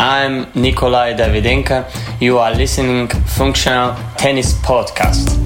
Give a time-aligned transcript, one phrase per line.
[0.00, 1.84] I'm Nikolay Davydenko.
[2.20, 5.36] You are listening Functional Tennis Podcast.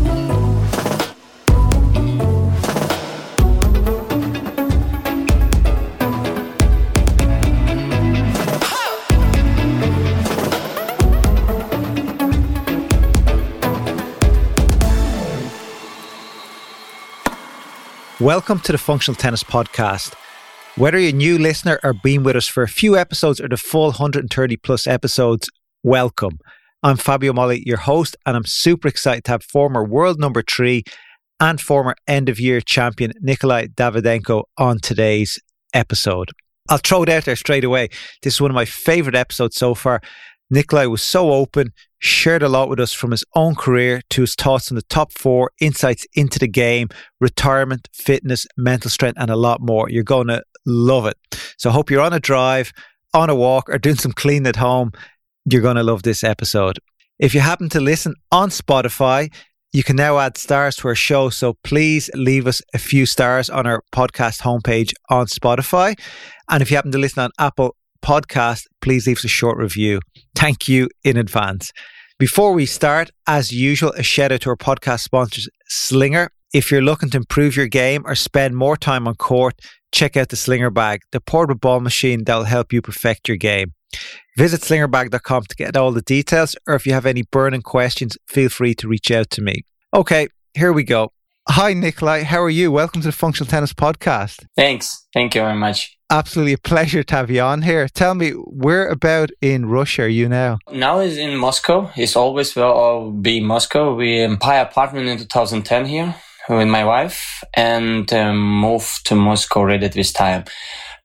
[18.21, 20.22] Welcome to the Functional Tennis Podcast.
[20.77, 23.59] Whether you're a new listener or been with us for a few episodes or the
[23.59, 25.51] full 130 plus episodes,
[25.83, 26.39] welcome.
[26.83, 30.85] I'm Fabio Molly, your host, and I'm super excited to have former world number three
[31.39, 35.39] and former end of year champion Nikolay Davydenko on today's
[35.75, 36.31] episode.
[36.71, 37.91] I'll throw it out there straight away.
[38.23, 40.01] This is one of my favorite episodes so far.
[40.53, 44.35] Nikolay was so open, shared a lot with us from his own career to his
[44.35, 46.89] thoughts on the top four, insights into the game,
[47.21, 49.89] retirement, fitness, mental strength, and a lot more.
[49.89, 51.17] You're going to love it.
[51.57, 52.71] So hope you're on a drive,
[53.15, 54.93] on a walk, or doing some cleaning at home.
[55.51, 56.79] You're going to love this episode.
[57.19, 59.33] If you happen to listen on Spotify,
[59.73, 61.31] you can now add stars to our show.
[61.31, 65.99] So please leave us a few stars on our podcast homepage on Spotify.
[66.51, 70.01] And if you happen to listen on Apple podcast, please leave us a short review.
[70.35, 71.73] Thank you in advance.
[72.19, 76.31] Before we start, as usual, a shout out to our podcast sponsors, Slinger.
[76.53, 79.55] If you're looking to improve your game or spend more time on court,
[79.93, 83.39] check out the Slinger Bag, the portable ball machine that will help you perfect your
[83.39, 83.73] game.
[84.37, 88.49] Visit slingerbag.com to get all the details, or if you have any burning questions, feel
[88.49, 89.63] free to reach out to me.
[89.95, 91.13] Okay, here we go.
[91.49, 92.23] Hi, Nikolay.
[92.23, 92.71] How are you?
[92.71, 94.47] Welcome to the Functional Tennis Podcast.
[94.57, 95.07] Thanks.
[95.13, 95.99] Thank you very much.
[96.13, 97.89] Absolutely a pleasure to have you on here.
[97.89, 100.59] Tell me, where about in Russia are you now?
[100.71, 101.91] Now is in Moscow.
[101.97, 103.95] It's always will be Moscow.
[103.95, 106.15] We buy apartment in 2010 here
[106.51, 110.45] with my wife and um, moved to Moscow already at this time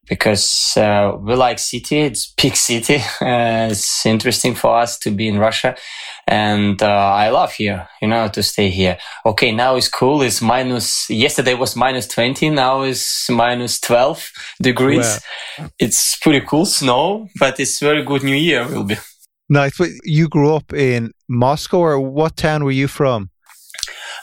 [0.07, 1.99] because uh, we like city.
[1.99, 3.01] It's big city.
[3.19, 5.75] Uh, it's interesting for us to be in Russia,
[6.27, 7.87] and uh, I love here.
[8.01, 8.97] You know, to stay here.
[9.25, 10.21] Okay, now it's cool.
[10.21, 11.09] It's minus.
[11.09, 12.49] Yesterday was minus twenty.
[12.49, 15.19] Now it's minus twelve degrees.
[15.57, 15.69] Wow.
[15.79, 16.65] It's pretty cool.
[16.65, 18.23] Snow, but it's very good.
[18.23, 18.95] New Year will be.
[19.49, 19.79] Nice.
[20.03, 23.29] You grew up in Moscow, or what town were you from?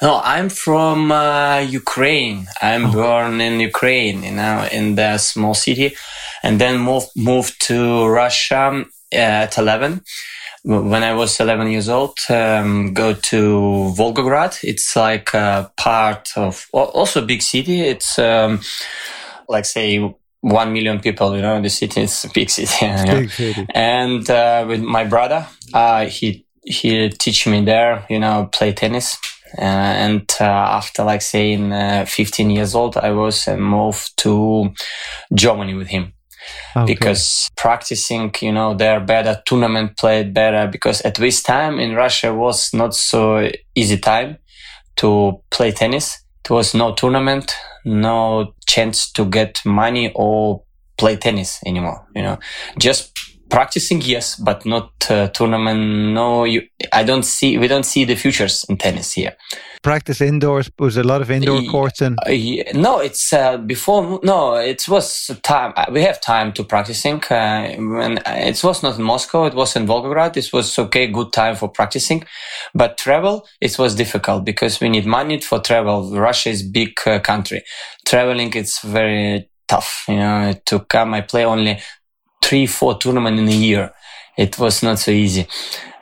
[0.02, 2.46] No, I'm from uh, Ukraine.
[2.60, 2.92] I'm oh.
[2.92, 5.94] born in Ukraine, you know, in the small city,
[6.42, 8.84] and then moved moved to Russia
[9.14, 10.02] uh, at 11.
[10.64, 14.64] When I was 11 years old, um, go to Volgograd.
[14.64, 17.82] It's like a part of also a big city.
[17.82, 18.60] It's um,
[19.46, 19.98] like say
[20.40, 21.36] one million people.
[21.36, 22.86] You know, the city is a big city.
[22.86, 23.20] You know?
[23.20, 23.66] big city.
[23.74, 28.06] And uh, with my brother, uh, he he teach me there.
[28.08, 29.18] You know, play tennis
[29.58, 34.72] and uh, after like saying uh, 15 years old, I was moved to
[35.32, 36.12] Germany with him.
[36.76, 36.92] Okay.
[36.92, 42.34] Because practicing, you know, there better tournament played better because at this time in Russia
[42.34, 44.38] was not so easy time
[44.96, 46.20] to play tennis.
[46.44, 47.54] it was no tournament,
[47.84, 50.62] no chance to get money or
[50.98, 52.38] play tennis anymore, you know,
[52.78, 53.12] just
[53.48, 56.62] practicing yes but not uh, tournament no you,
[56.92, 59.36] i don't see we don't see the futures in tennis here.
[59.82, 62.30] Practice indoors was a lot of indoor courts and uh,
[62.72, 67.74] no it's uh, before no it was time uh, we have time to practicing uh,
[67.76, 71.54] when it was not in moscow it was in volgograd it was okay good time
[71.54, 72.24] for practicing
[72.74, 76.10] but travel it was difficult because we need money for travel.
[76.18, 77.62] Russia is big uh, country.
[78.06, 81.80] Traveling it's very tough you know to come i play only
[82.44, 83.92] three, four tournaments in a year.
[84.36, 85.46] It was not so easy.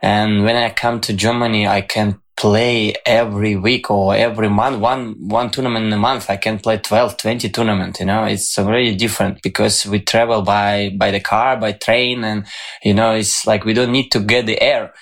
[0.03, 5.15] And when I come to Germany, I can play every week or every month, one,
[5.29, 6.29] one tournament in a month.
[6.29, 10.93] I can play 12, 20 tournament, you know, it's really different because we travel by,
[10.99, 12.25] by the car, by train.
[12.25, 12.45] And,
[12.83, 14.93] you know, it's like we don't need to get the air,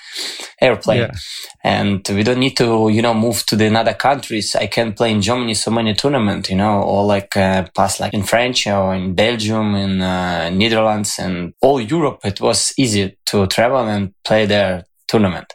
[0.61, 1.11] airplane yeah.
[1.65, 4.55] and we don't need to, you know, move to the another countries.
[4.55, 8.12] I can play in Germany so many tournament, you know, or like, uh, pass like
[8.12, 12.21] in French or in Belgium, in, uh, Netherlands and all Europe.
[12.23, 15.55] It was easy to travel and play their tournament.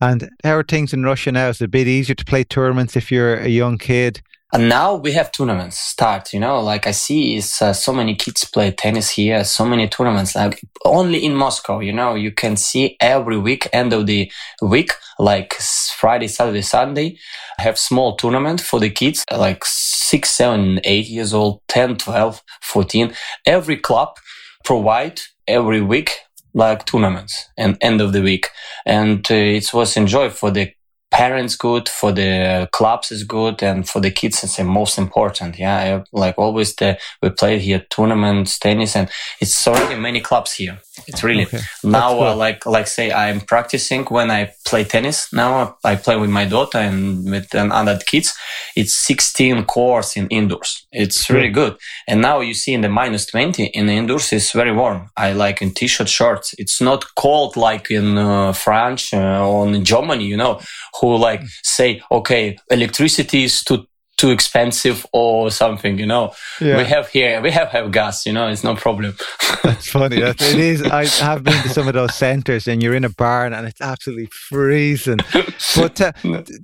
[0.00, 1.48] And how are things in Russia now?
[1.48, 4.22] Is it a bit easier to play tournaments if you're a young kid?
[4.52, 8.16] And now we have tournaments start, you know, like I see is uh, so many
[8.16, 12.56] kids play tennis here, so many tournaments, like only in Moscow, you know, you can
[12.56, 17.16] see every week, end of the week, like Friday, Saturday, Sunday,
[17.58, 23.14] have small tournament for the kids, like six, seven, eight years old, 10, 12, 14.
[23.46, 24.16] Every club
[24.64, 26.10] provide every week
[26.54, 28.48] like tournaments and end of the week.
[28.86, 30.72] And uh, it was enjoy for the
[31.10, 35.58] parents good, for the clubs is good, and for the kids it's the most important.
[35.58, 39.10] Yeah, I, like always, the we play here tournaments, tennis, and
[39.40, 40.78] it's already many clubs here.
[41.06, 41.60] It's really okay.
[41.84, 42.22] now cool.
[42.22, 45.32] uh, like like say I'm practicing when I play tennis.
[45.32, 48.34] Now I play with my daughter and with other kids.
[48.76, 50.86] It's 16 courts in indoors.
[50.92, 51.76] It's really good.
[52.06, 55.10] And now you see in the minus 20 in the indoors it's very warm.
[55.16, 56.54] I like in t-shirt shorts.
[56.58, 60.24] It's not cold like in uh, France uh, or in Germany.
[60.24, 60.60] You know
[61.00, 63.86] who like say okay electricity is too
[64.20, 66.34] too expensive or something, you know.
[66.60, 66.76] Yeah.
[66.76, 69.16] We have here, we have have gas, you know, it's no problem.
[69.62, 70.20] That's funny.
[70.20, 70.82] That, it is.
[70.82, 73.80] I have been to some of those centres and you're in a barn and it's
[73.80, 75.20] absolutely freezing.
[75.76, 76.12] But uh,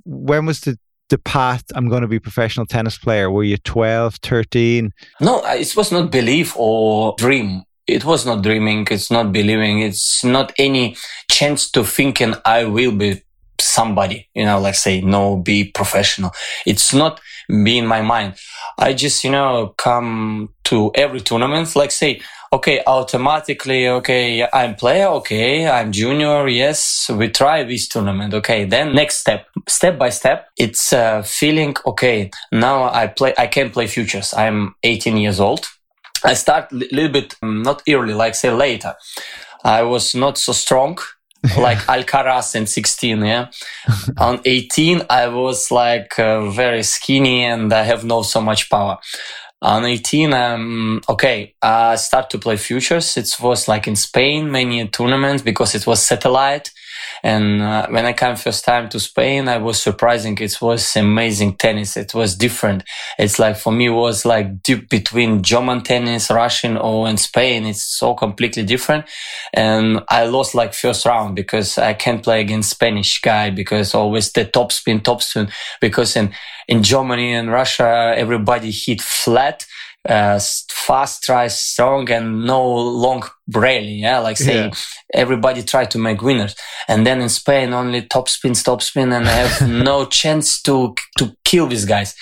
[0.05, 0.77] when was the
[1.09, 3.31] the path I'm going to be a professional tennis player?
[3.31, 4.91] Were you 12, 13?
[5.21, 7.63] No, it was not belief or dream.
[7.87, 8.85] It was not dreaming.
[8.91, 9.79] It's not believing.
[9.79, 10.97] It's not any
[11.31, 13.23] chance to thinking I will be
[13.59, 16.31] somebody, you know, like say, no, be professional.
[16.65, 18.35] It's not be in my mind.
[18.77, 22.21] I just, you know, come to every tournament, like say,
[22.51, 28.65] okay, automatically, okay, I'm player, okay, I'm junior, yes, we try this tournament, okay.
[28.65, 30.93] Then next step, step by step, it's
[31.25, 34.33] feeling, okay, now I play, I can play futures.
[34.33, 35.67] I'm 18 years old.
[36.23, 38.95] I start a little bit, um, not early, like say later.
[39.63, 40.97] I was not so strong
[41.57, 43.47] like Alcaraz in 16, yeah.
[44.17, 48.97] On 18, I was like uh, very skinny and I have no so much power.
[49.61, 53.17] On 18, um, okay, I start to play futures.
[53.17, 56.71] It was like in Spain, many tournaments because it was satellite.
[57.23, 60.37] And uh, when I came first time to Spain, I was surprising.
[60.37, 61.97] It was amazing tennis.
[61.97, 62.83] It was different.
[63.17, 67.65] It's like for me, was like deep between German tennis, Russian or in Spain.
[67.65, 69.05] It's so completely different.
[69.53, 74.31] And I lost like first round because I can't play against Spanish guy because always
[74.31, 75.49] the top spin, top spin.
[75.81, 76.33] Because in,
[76.67, 79.65] in Germany and Russia, everybody hit flat
[80.07, 80.39] uh,
[80.69, 83.23] fast try strong and no long
[83.53, 83.95] rally.
[83.95, 84.75] Yeah, like saying yeah.
[85.13, 86.55] everybody try to make winners,
[86.87, 90.95] and then in Spain only top spin, top spin, and I have no chance to
[91.17, 92.15] to kill these guys.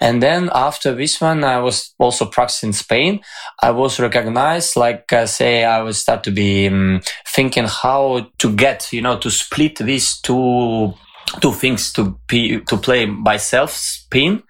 [0.00, 3.20] And then after this one, I was also practicing Spain.
[3.62, 8.54] I was recognized, like uh, say, I would start to be um, thinking how to
[8.54, 10.94] get, you know, to split these two
[11.40, 14.42] two things to be to play by self spin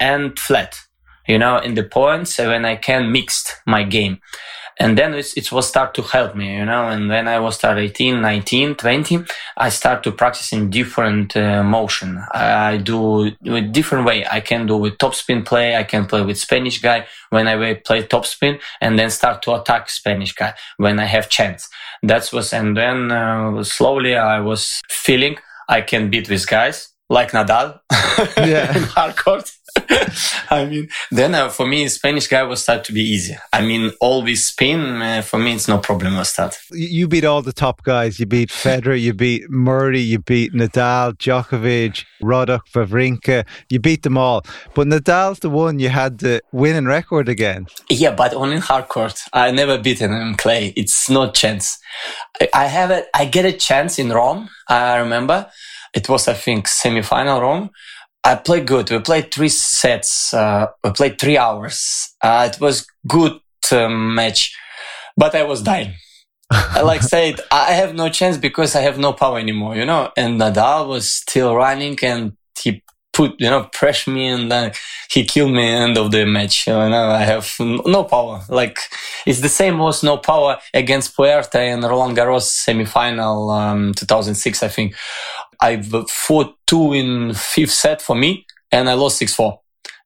[0.00, 0.76] and flat
[1.26, 4.20] you know, in the points when I can mixed my game.
[4.78, 7.78] And then it was start to help me, you know, and when I was start
[7.78, 9.24] 18, 19, 20,
[9.56, 12.22] I start to practice in different uh, motion.
[12.32, 14.26] I do with different way.
[14.30, 15.76] I can do with top spin play.
[15.76, 19.54] I can play with Spanish guy when I play top spin and then start to
[19.54, 21.70] attack Spanish guy when I have chance.
[22.02, 25.38] That was, and then uh, slowly I was feeling
[25.70, 27.80] I can beat these guys like Nadal
[28.36, 28.76] yeah.
[28.76, 29.50] in hard court.
[30.50, 33.36] I mean, then uh, for me, Spanish guy will start to be easy.
[33.52, 36.58] I mean, all this spin, uh, for me, it's no problem with that.
[36.72, 38.18] You beat all the top guys.
[38.18, 43.44] You beat Federer, you beat Murray, you beat Nadal, Djokovic, Roddick, Wawrinka.
[43.68, 44.44] You beat them all.
[44.74, 47.66] But Nadal's the one you had the winning record again.
[47.90, 49.20] Yeah, but only in hard court.
[49.32, 50.72] I never beaten him in clay.
[50.76, 51.78] It's no chance.
[52.54, 53.06] I have it.
[53.14, 54.48] I get a chance in Rome.
[54.68, 55.50] I remember
[55.94, 57.70] it was, I think, semi-final Rome
[58.26, 58.90] I played good.
[58.90, 60.34] We played three sets.
[60.34, 62.12] Uh, we played three hours.
[62.20, 63.38] Uh, it was good
[63.70, 64.52] um, match,
[65.16, 65.94] but I was dying.
[66.50, 70.10] I like said, I have no chance because I have no power anymore, you know.
[70.16, 74.72] And Nadal was still running, and he put, you know, pressed me, and then
[75.08, 75.64] he killed me.
[75.64, 77.10] End of the match, you know.
[77.10, 78.42] I have no power.
[78.48, 78.76] Like
[79.24, 84.68] it's the same was no power against Puerta in Roland Garros semifinal, um, 2006, I
[84.68, 84.96] think.
[85.60, 89.58] I fought two in fifth set for me and I lost 6-4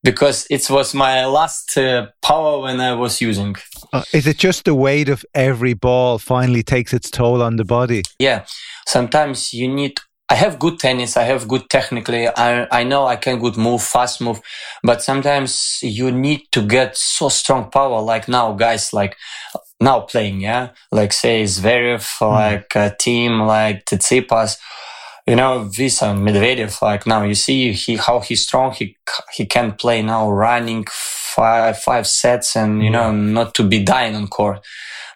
[0.03, 3.57] because it was my last uh, power when I was using.
[3.93, 7.65] Uh, is it just the weight of every ball finally takes its toll on the
[7.65, 8.03] body?
[8.19, 8.47] Yeah.
[8.87, 9.99] Sometimes you need
[10.31, 11.17] I have good tennis.
[11.17, 12.29] I have good technically.
[12.29, 14.41] I, I know I can good move, fast move,
[14.81, 18.01] but sometimes you need to get so strong power.
[18.01, 19.17] Like now, guys, like
[19.81, 22.31] now playing, yeah, like say Zverev, mm.
[22.31, 24.57] like a Thiem like Tsitsipas
[25.27, 28.73] you know, Visa Medvedev, like now you see he how he's strong.
[28.73, 28.97] He
[29.33, 34.17] he can play now running five five sets and you know not to be dying
[34.17, 34.65] on court.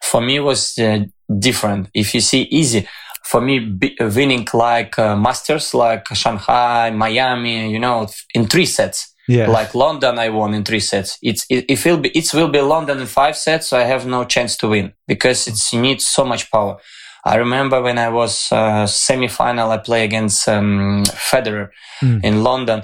[0.03, 1.05] For me, was uh,
[1.39, 1.89] different.
[1.95, 2.87] If you see easy,
[3.25, 9.15] for me, be, winning like uh, Masters, like Shanghai, Miami, you know, in three sets.
[9.27, 9.49] Yeah.
[9.49, 11.19] Like London, I won in three sets.
[11.23, 13.69] It's it, it will be it will be London in five sets.
[13.69, 16.79] So I have no chance to win because it's you need so much power.
[17.25, 21.69] I remember when I was uh, semi-final, I play against um, Federer
[22.02, 22.25] Mm.
[22.25, 22.83] in London.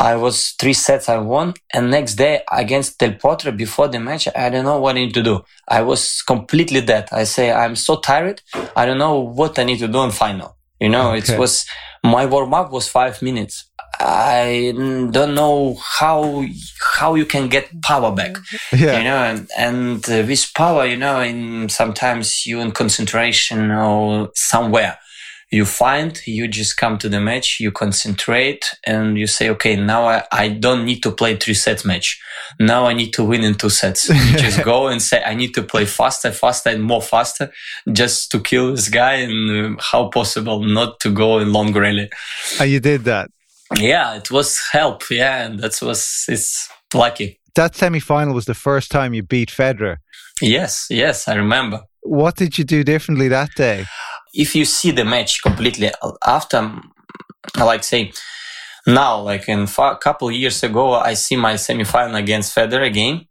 [0.00, 4.26] I was three sets I won, and next day against Del Potro before the match,
[4.34, 5.44] I don't know what I need to do.
[5.68, 7.08] I was completely dead.
[7.12, 8.42] I say I'm so tired.
[8.76, 10.56] I don't know what I need to do in final.
[10.80, 11.34] You know, Okay.
[11.34, 11.64] it was
[12.02, 13.64] my warm up was five minutes.
[14.00, 14.72] I
[15.10, 16.44] don't know how
[16.98, 18.36] how you can get power back.
[18.72, 18.98] Yeah.
[18.98, 24.30] you know and, and uh, with power you know in sometimes you in concentration or
[24.34, 24.98] somewhere
[25.50, 30.06] you find you just come to the match you concentrate and you say okay now
[30.06, 32.20] I, I don't need to play three sets match.
[32.58, 34.08] Now i need to win in two sets.
[34.14, 37.52] You just go and say i need to play faster faster and more faster
[37.92, 42.10] just to kill this guy and uh, how possible not to go in long rally
[42.60, 43.30] And you did that.
[43.78, 48.54] Yeah it was help yeah and that was it's lucky That semi final was the
[48.54, 49.96] first time you beat Federer.
[50.40, 53.84] yes yes i remember What did you do differently that day?
[54.34, 55.90] if you see the match completely
[56.26, 56.72] after,
[57.58, 58.12] like say,
[58.86, 63.26] now, like in a couple years ago, I see my semi-final against Federer again,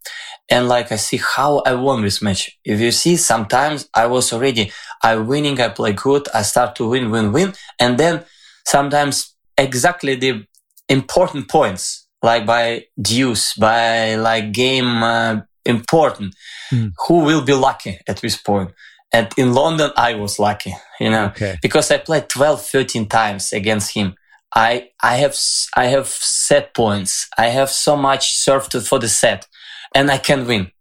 [0.50, 2.58] and like I see how I won this match.
[2.64, 4.72] If you see, sometimes I was already
[5.04, 8.24] I winning, I play good, I start to win, win, win, and then
[8.66, 10.46] sometimes exactly the
[10.90, 16.36] important points, like by deuce, by like game uh, important,
[16.70, 16.88] Hmm.
[17.08, 18.72] who will be lucky at this point?
[19.12, 21.58] And in London, I was lucky, you know, Okay.
[21.62, 24.16] because I played 12, 13 times against him.
[24.56, 25.36] I, I have,
[25.76, 27.28] I have set points.
[27.38, 29.48] I have so much served to- for the set
[29.96, 30.72] and I can win.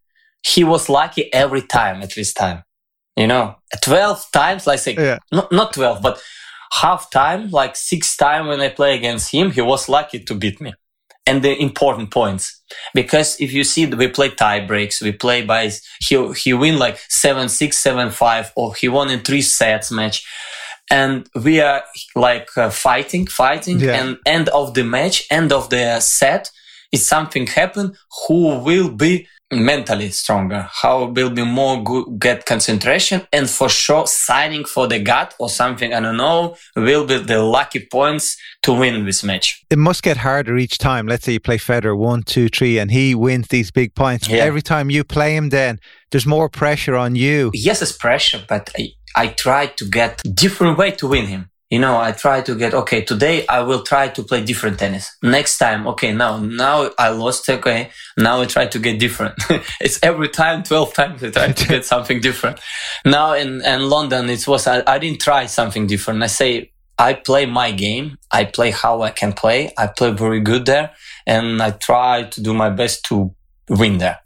[0.46, 2.64] He was lucky every time at this time,
[3.16, 5.18] you know, 12 times, like say, Yeah.
[5.30, 6.20] not, not 12, but
[6.80, 10.60] half time, like six time when I play against him, he was lucky to beat
[10.60, 10.72] me.
[11.24, 12.60] And the important points,
[12.94, 16.98] because if you see, we play tie breaks, we play by, he, he win like
[17.08, 20.24] seven, six, seven, five, or he won in three sets match.
[20.90, 21.84] And we are
[22.16, 24.02] like uh, fighting, fighting, Yeah.
[24.02, 26.50] and end of the match, end of the set,
[26.90, 27.94] is something happen,
[28.26, 34.06] who will be mentally stronger, how will be more good, get concentration, and for sure
[34.06, 38.72] signing for the gut or something, I don't know, will be the lucky points to
[38.72, 39.64] win this match.
[39.70, 41.06] It must get harder each time.
[41.06, 44.28] Let's say you play Federer one, two, three, and he wins these big points.
[44.28, 44.44] Yeah.
[44.44, 45.78] Every time you play him, then
[46.10, 47.50] there's more pressure on you.
[47.54, 51.50] Yes, it's pressure, but I, I try to get different way to win him.
[51.72, 55.16] You know, I try to get, okay, today I will try to play different tennis.
[55.22, 57.88] Next time, okay, now, now I lost, okay,
[58.18, 59.36] now I try to get different.
[59.80, 62.60] it's every time, 12 times I try to get something different.
[63.06, 66.22] Now in, in London, it was, I, I didn't try something different.
[66.22, 68.18] I say, I play my game.
[68.30, 69.72] I play how I can play.
[69.78, 70.90] I play very good there
[71.26, 73.34] and I try to do my best to
[73.68, 74.18] win there.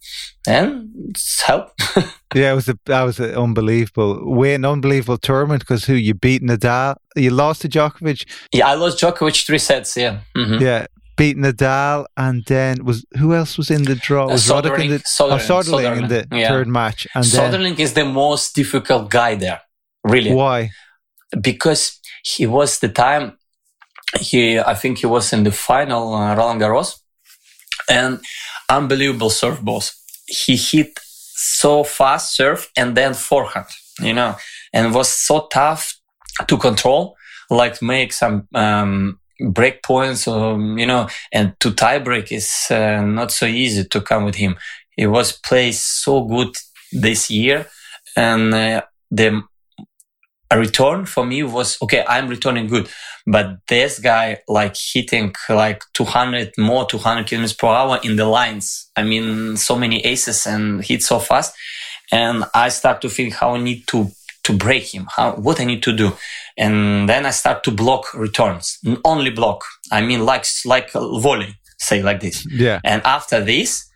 [0.46, 1.70] And it's help.
[2.34, 6.42] Yeah, it was a, that was an unbelievable win, unbelievable tournament because who you beat
[6.42, 9.96] Nadal, you lost to Djokovic, Yeah, I lost Djokovic three sets.
[9.96, 10.60] Yeah, Mhm.
[10.60, 14.24] yeah, beat Nadal, and then was who else was in the draw?
[14.26, 16.48] Uh, Was Roddick in the Soderling, oh, Soderling, Soderling in the yeah.
[16.48, 19.60] third match, and then Soderling is the most difficult guy there,
[20.04, 20.70] really, why?
[21.40, 23.38] because he was the time
[24.20, 26.98] he, I think he was in the final uh, Roland Garros,
[27.88, 28.18] and
[28.68, 29.94] unbelievable serve balls.
[30.26, 33.66] He hit so fast serve and then forehand,
[34.00, 34.37] you know,
[34.73, 35.94] and was so tough
[36.46, 37.16] to control,
[37.50, 39.18] like make some um,
[39.50, 44.00] break points, um, you know, and to tie break is uh, not so easy to
[44.00, 44.56] come with him.
[44.96, 46.56] He was played so good
[46.90, 47.66] this year,
[48.16, 49.42] and uh, the
[50.54, 52.04] return for me was okay.
[52.08, 52.88] I'm returning good,
[53.26, 58.90] but this guy like hitting like 200 more 200 kilometers per hour in the lines.
[58.97, 61.54] I mean, so many aces and hit so fast,
[62.12, 64.11] and I start to think how I need to
[64.45, 66.12] to break him, how what I need to do,
[66.56, 69.64] and then I start to block returns, only block.
[69.90, 72.47] I mean, like like volley, say like this.
[72.50, 73.90] Yeah, And after this,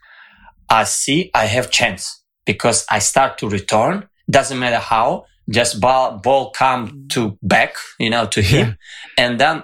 [0.68, 4.08] I see I have chance because I start to return.
[4.28, 8.76] Doesn't matter how, just ball, ball come to back, you know, to him.
[9.18, 9.62] And then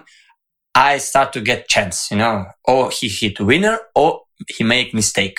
[0.75, 5.39] I start to get chance, you know, or he hit winner or he make mistake.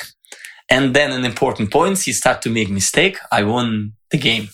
[0.70, 3.18] And then in important points, he start to make mistake.
[3.32, 4.50] I won the game.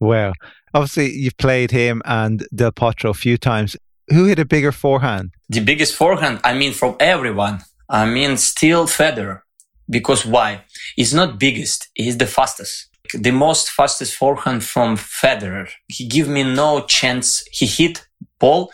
[0.00, 0.32] well,
[0.72, 3.76] obviously you've played him and Del Potro a few times.
[4.08, 5.30] Who hit a bigger forehand?
[5.48, 7.60] the biggest forehand, I mean, from everyone.
[7.88, 9.40] I mean, still Federer.
[9.88, 10.64] Because why?
[10.96, 11.88] He's not biggest.
[11.94, 12.88] He's the fastest.
[13.12, 15.68] The most fastest forehand from Federer.
[15.88, 17.44] He give me no chance.
[17.52, 18.06] He hit
[18.38, 18.72] ball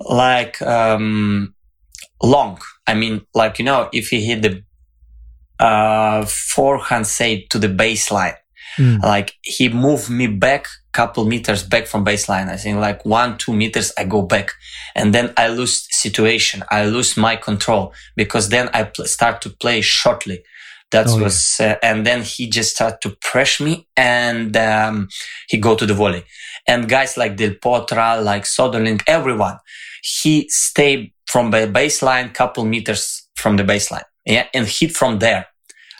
[0.00, 1.54] like, um,
[2.22, 2.60] long.
[2.86, 4.62] I mean, like, you know, if he hit the,
[5.64, 8.36] uh, forehand, say to the baseline,
[8.78, 9.02] Mm.
[9.02, 12.48] like he moved me back couple meters back from baseline.
[12.48, 14.52] I think like one, two meters, I go back
[14.94, 16.62] and then I lose situation.
[16.70, 20.42] I lose my control because then I pl- start to play shortly.
[20.92, 21.72] That oh, was, yeah.
[21.72, 25.08] uh, and then he just started to press me and um,
[25.48, 26.24] he go to the volley.
[26.68, 29.58] And guys like Del Potro, like Soderling, everyone,
[30.02, 34.04] he stayed from the baseline, couple meters from the baseline.
[34.26, 34.46] Yeah.
[34.54, 35.46] And hit from there.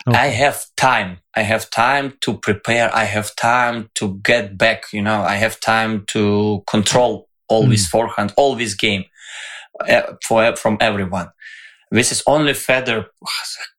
[0.07, 0.17] Okay.
[0.17, 1.19] I have time.
[1.35, 2.93] I have time to prepare.
[2.95, 4.85] I have time to get back.
[4.93, 7.89] You know, I have time to control always mm.
[7.89, 9.05] forehand, all this game
[9.89, 11.29] uh, for, from everyone.
[11.93, 13.05] This is only Federer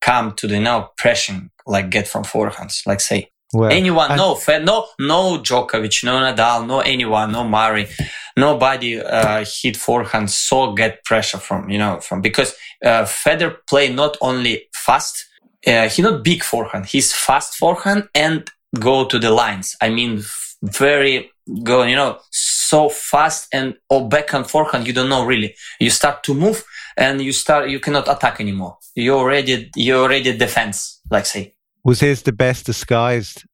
[0.01, 4.37] come to the now pressing like get from forehands, like say well, anyone, I, no,
[4.37, 7.89] Fed, no, no Djokovic, no Nadal, no anyone, no Murray,
[8.37, 12.55] nobody uh, hit forehand so get pressure from you know from because
[12.85, 15.27] uh, Federer play not only fast,
[15.67, 19.77] uh, he not big forehand, he's fast forehand and go to the lines.
[19.81, 20.23] I mean,
[20.63, 21.31] very
[21.65, 25.55] go, you know, so fast and or backhand forehand, you don't know really.
[25.81, 26.65] You start to move
[26.97, 28.79] and you start you cannot attack anymore.
[28.95, 31.55] You already you already defense, like say.
[31.85, 33.45] Was his the best disguised?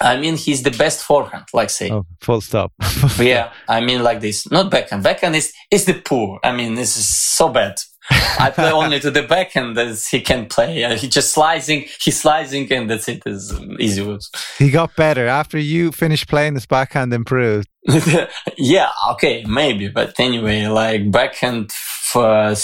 [0.00, 1.90] I mean, he's the best forehand, like say.
[1.90, 2.72] Oh, full stop.
[3.18, 4.50] yeah, I mean like this.
[4.50, 5.04] Not backhand.
[5.04, 6.40] Backhand is is the poor.
[6.42, 7.76] I mean, this is so bad.
[8.10, 10.82] I play only to the backhand as he can play.
[10.82, 13.22] Uh, he just slicing, he's slicing, and that's it.
[13.26, 14.18] Is easy
[14.58, 16.54] He got better after you finished playing.
[16.54, 17.68] This backhand improved.
[18.58, 21.72] yeah, okay, maybe, but anyway, like backhand
[22.12, 22.54] for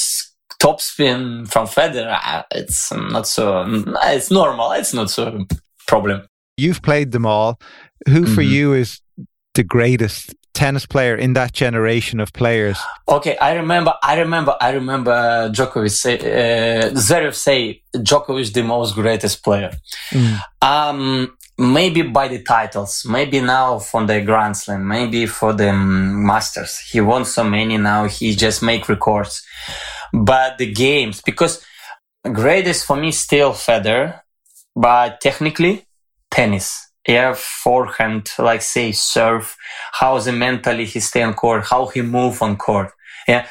[0.62, 3.64] topspin from Federer, uh, it's not so.
[4.04, 4.72] It's normal.
[4.72, 5.46] It's not so
[5.86, 6.26] problem.
[6.56, 7.60] You've played them all.
[8.08, 8.52] Who for mm-hmm.
[8.52, 9.00] you is
[9.54, 12.78] the greatest tennis player in that generation of players?
[13.08, 18.94] Okay, I remember, I remember, I remember Djokovic say, uh, Zverev say Djokovic the most
[18.94, 19.72] greatest player.
[20.10, 20.40] Mm.
[20.62, 26.24] Um, maybe by the titles, maybe now from the Grand Slam, maybe for the um,
[26.24, 26.78] Masters.
[26.78, 28.04] He won so many now.
[28.06, 29.42] He just make records,
[30.12, 31.64] but the games because
[32.24, 34.20] greatest for me still Federer,
[34.74, 35.86] but technically
[36.30, 39.56] tennis yeah, forehand, like say serve,
[39.92, 42.92] how the mentally he stay on court, how he move on court.
[43.26, 43.46] Yeah.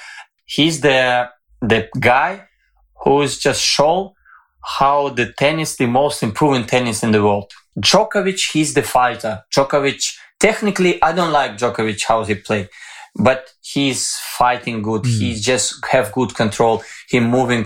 [0.46, 2.48] He's the, the guy
[3.04, 4.14] who's just show
[4.64, 7.52] how the tennis, the most improving tennis in the world.
[7.80, 9.44] Djokovic, he's the fighter.
[9.56, 10.04] Djokovic,
[10.40, 12.70] technically, I don't like Djokovic, how he play,
[13.16, 15.04] but he's fighting good.
[15.04, 15.20] Mm.
[15.20, 16.84] He just have good control.
[17.10, 17.66] He moving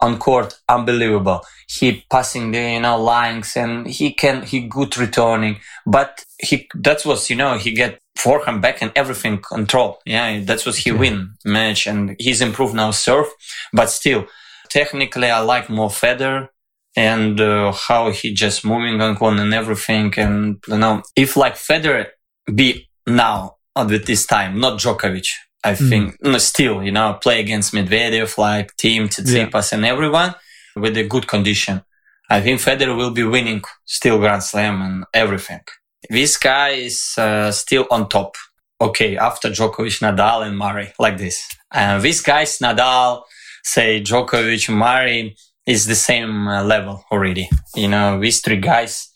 [0.00, 5.58] on court, unbelievable he passing the you know lines and he can he good returning
[5.84, 10.64] but he that was you know he get forehand back and everything control yeah that
[10.64, 13.26] was he win match and he's improved now serve
[13.72, 14.26] but still
[14.68, 16.48] technically i like more Federer
[16.96, 21.54] and uh, how he just moving on one and everything and you know if like
[21.54, 22.06] Federer
[22.54, 25.28] be now at this time not Djokovic
[25.66, 25.88] I mm.
[25.88, 29.78] think no, still, you know, play against Medvedev, like Thiem Tsitsipas yeah.
[29.78, 30.34] and everyone
[30.76, 31.82] with a good condition.
[32.30, 35.62] I think Federer will be winning still Grand Slam and everything.
[36.08, 38.36] This guy is uh, still on top.
[38.80, 41.48] Okay, after Djokovic, Nadal and Murray, like this.
[41.72, 43.22] And this guy's Nadal,
[43.64, 47.48] say Djokovic, Murray is the same uh, level already.
[47.74, 49.10] You know, these three guys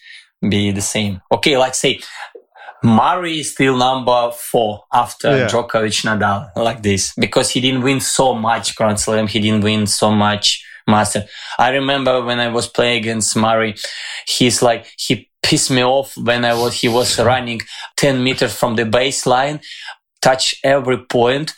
[0.47, 1.21] be the same.
[1.33, 2.01] Okay, like say
[2.83, 5.47] Murray is still number four after yeah.
[5.47, 9.27] Djokovic, Nadal, like this, because he didn't win so much Grand Slam.
[9.27, 11.25] He didn't win so much master.
[11.59, 13.75] I remember when I was playing against Murray,
[14.27, 17.61] he's like, he pissed me off when I was, he was running
[17.97, 19.63] 10 meters from the baseline,
[20.21, 21.55] touch every point,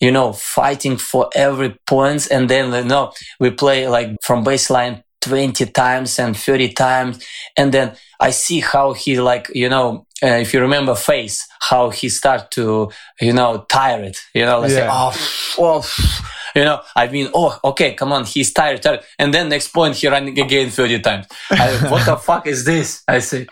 [0.00, 2.26] you know, fighting for every points.
[2.26, 7.24] And then, you know, we play like from baseline 20 times and 30 times.
[7.56, 11.90] And then I see how he like, you know, uh, if you remember face, how
[11.90, 14.88] he start to, you know, tire it, you know, like yeah.
[14.90, 15.12] oh,
[15.58, 16.22] oh,
[16.54, 19.00] you know, I mean, oh, okay, come on, he's tired, tired.
[19.18, 21.26] And then next point, he running again 30 times.
[21.50, 23.02] I, what the fuck is this?
[23.08, 23.46] I say,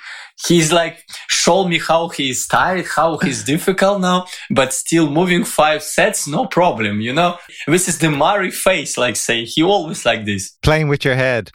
[0.46, 5.83] he's like, show me how he's tired, how he's difficult now, but still moving five
[5.83, 7.37] sets, no problem, you know?
[7.66, 10.53] This is the Murray face, like say, he always like this.
[10.62, 11.50] Playing with your head.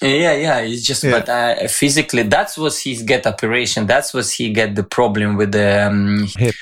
[0.00, 1.10] Yeah, yeah, it's just, yeah.
[1.10, 3.86] but uh, physically, that's what he get operation.
[3.86, 6.54] That's what he get the problem with the um, hip.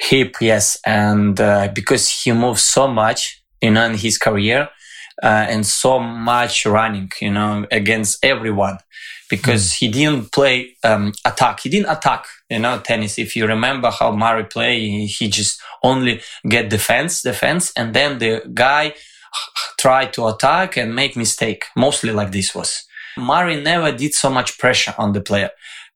[0.00, 0.78] Hip, yes.
[0.84, 4.68] And uh, because he moves so much, you know, in his career,
[5.22, 8.78] uh, and so much running, you know, against everyone
[9.32, 9.78] because mm.
[9.78, 11.60] he didn't play um, attack.
[11.60, 13.18] He didn't attack, you know, tennis.
[13.18, 18.42] If you remember how Murray play, he just only get defense, defense, and then the
[18.52, 18.94] guy
[19.78, 21.64] try to attack and make mistake.
[21.74, 22.84] Mostly like this was.
[23.16, 25.50] Murray never did so much pressure on the player.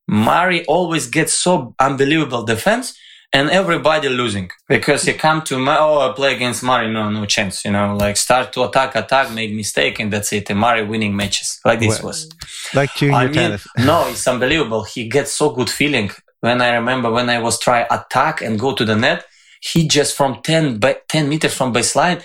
[0.07, 2.97] Murray always gets so unbelievable defense
[3.33, 4.49] and everybody losing.
[4.67, 7.95] Because you come to my, oh I play against Murray no no chance you know
[7.95, 11.79] like start to attack attack make mistake and that's it and Murray winning matches like
[11.79, 12.29] this well, was.
[12.73, 14.83] like junior I mean, tennis no it's unbelievable.
[14.83, 16.11] He gets so good feeling.
[16.39, 19.25] When I remember when I was try attack and go to the net
[19.61, 22.23] he just from 10 by 10 meters from baseline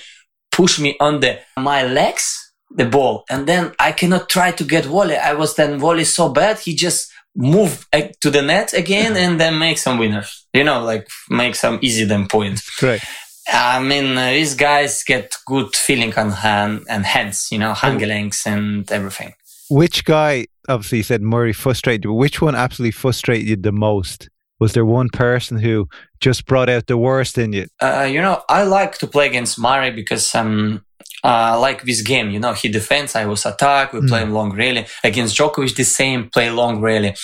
[0.51, 4.85] push me on the my legs the ball and then I cannot try to get
[4.87, 5.17] volley.
[5.17, 9.41] I was then volley so bad he just move eh, to the net again and
[9.41, 10.42] then make some winners.
[10.53, 12.69] You know, like make some easy them points.
[12.77, 13.05] Correct.
[13.49, 18.43] I mean, uh, these guys get good feeling on hand and hands, you know, handlings
[18.47, 19.35] and everything.
[19.69, 23.73] Which guy, obviously, you said Murray frustrated you, but which one absolutely frustrated you the
[23.73, 24.29] most?
[24.61, 25.89] Was there one person who
[26.21, 27.67] just brought out the worst in you?
[27.81, 30.85] Uh, you know, I like to play against Murray because um,
[31.25, 34.09] uh, like this game, you know, he defends, I was attack, we mm.
[34.09, 34.87] play long rally.
[35.05, 37.15] Against Djokovic, the same, play long rally.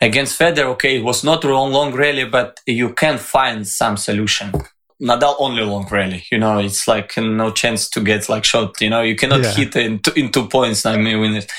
[0.00, 4.52] Against Federer, okay, it was not long, long rally, but you can find some solution.
[5.00, 8.88] Nadal only long rally, you know, it's like no chance to get like shot, you
[8.88, 9.52] know, you cannot yeah.
[9.52, 11.50] hit in two, in two points, I mean, win it.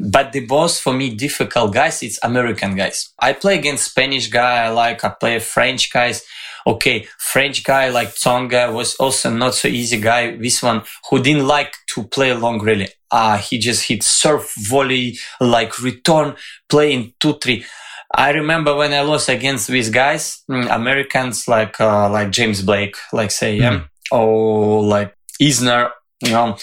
[0.00, 3.12] But the boss for me difficult guys, it's American guys.
[3.20, 6.24] I play against Spanish guy, I like, I play French guys
[6.66, 10.36] okay, French guy like Tsonga was also not so easy guy.
[10.36, 12.88] This one who didn't like to play long really.
[13.10, 16.34] Ah, uh, he just hit serve, volley, like return,
[16.68, 17.64] playing two, three.
[18.14, 22.96] I remember when I lost against these guys, mm, Americans like, uh, like James Blake,
[23.12, 23.88] like say, yeah, mm.
[24.10, 25.90] or like Isner,
[26.22, 26.56] you know,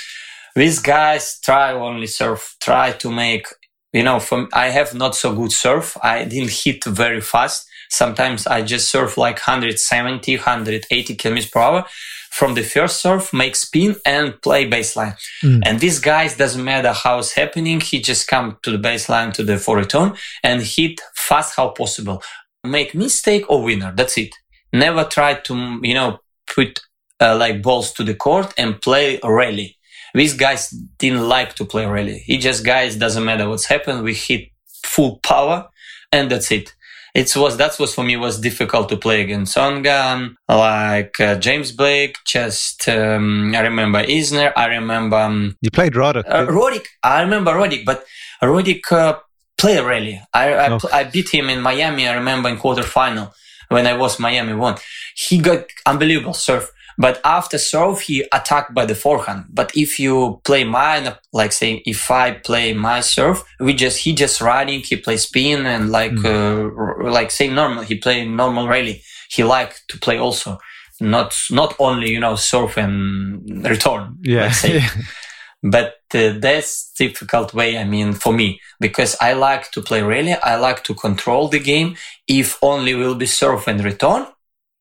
[0.55, 3.47] these guys try only serve, try to make,
[3.93, 5.97] you know, from, I have not so good serve.
[6.01, 11.85] I didn't hit very fast Sometimes I just serve like 170, 180 kilometers per hour
[12.29, 15.17] from the first serve, make spin and play baseline.
[15.43, 15.63] Mm.
[15.65, 17.81] And these guys doesn't matter how it's happening.
[17.81, 22.21] He just come to the baseline to the four return and hit fast how possible.
[22.63, 23.91] Make mistake or winner.
[23.95, 24.35] That's it.
[24.71, 26.81] Never try to, you know, put
[27.19, 29.77] uh, like balls to the court and play rally.
[30.13, 32.19] These guys didn't like to play rally.
[32.19, 34.03] He just guys doesn't matter what's happened.
[34.03, 34.49] We hit
[34.83, 35.67] full power
[36.11, 36.73] and that's it
[37.15, 41.71] it was that was for me was difficult to play against Tsonga, like uh, James
[41.71, 42.17] Blake.
[42.25, 44.51] Just um, I remember Isner.
[44.55, 46.23] I remember um, you played Roddick.
[46.27, 46.85] Uh, Roddick.
[47.03, 48.05] I remember Roddick, but
[48.41, 49.19] Roddick uh,
[49.57, 50.21] played really.
[50.33, 50.79] I I.
[50.93, 52.07] I beat him in Miami.
[52.07, 53.33] I remember in quarterfinal
[53.69, 54.77] when I was Miami one.
[55.15, 56.71] He got unbelievable serve.
[56.99, 59.45] But after serve, he attacked by the forehand.
[59.49, 64.13] But if you play mine, like say, if I play my serve, we just, he
[64.13, 66.25] just running, he play spin and like, mm.
[66.25, 69.01] uh, like say normal, he play normal rally.
[69.31, 70.59] He like to play also,
[70.99, 74.17] not, not only, you know, serve and return.
[74.21, 74.53] Yeah.
[75.63, 80.33] but uh, that's difficult way i mean for me because i like to play rally
[80.41, 81.97] i like to control the game
[82.29, 84.25] if only will be serve and return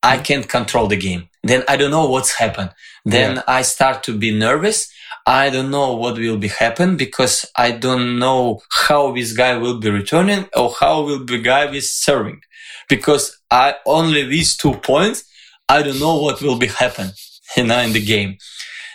[0.01, 1.29] I can't control the game.
[1.43, 2.71] Then I don't know what's happened.
[3.05, 3.43] Then yeah.
[3.47, 4.91] I start to be nervous.
[5.25, 9.79] I don't know what will be happen because I don't know how this guy will
[9.79, 12.41] be returning or how will the guy be serving.
[12.87, 15.23] Because I only these two points,
[15.67, 17.11] I don't know what will be happen,
[17.57, 18.37] you know, in the game.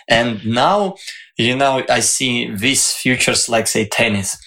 [0.07, 0.95] And now,
[1.37, 4.37] you know, I see these futures like say tennis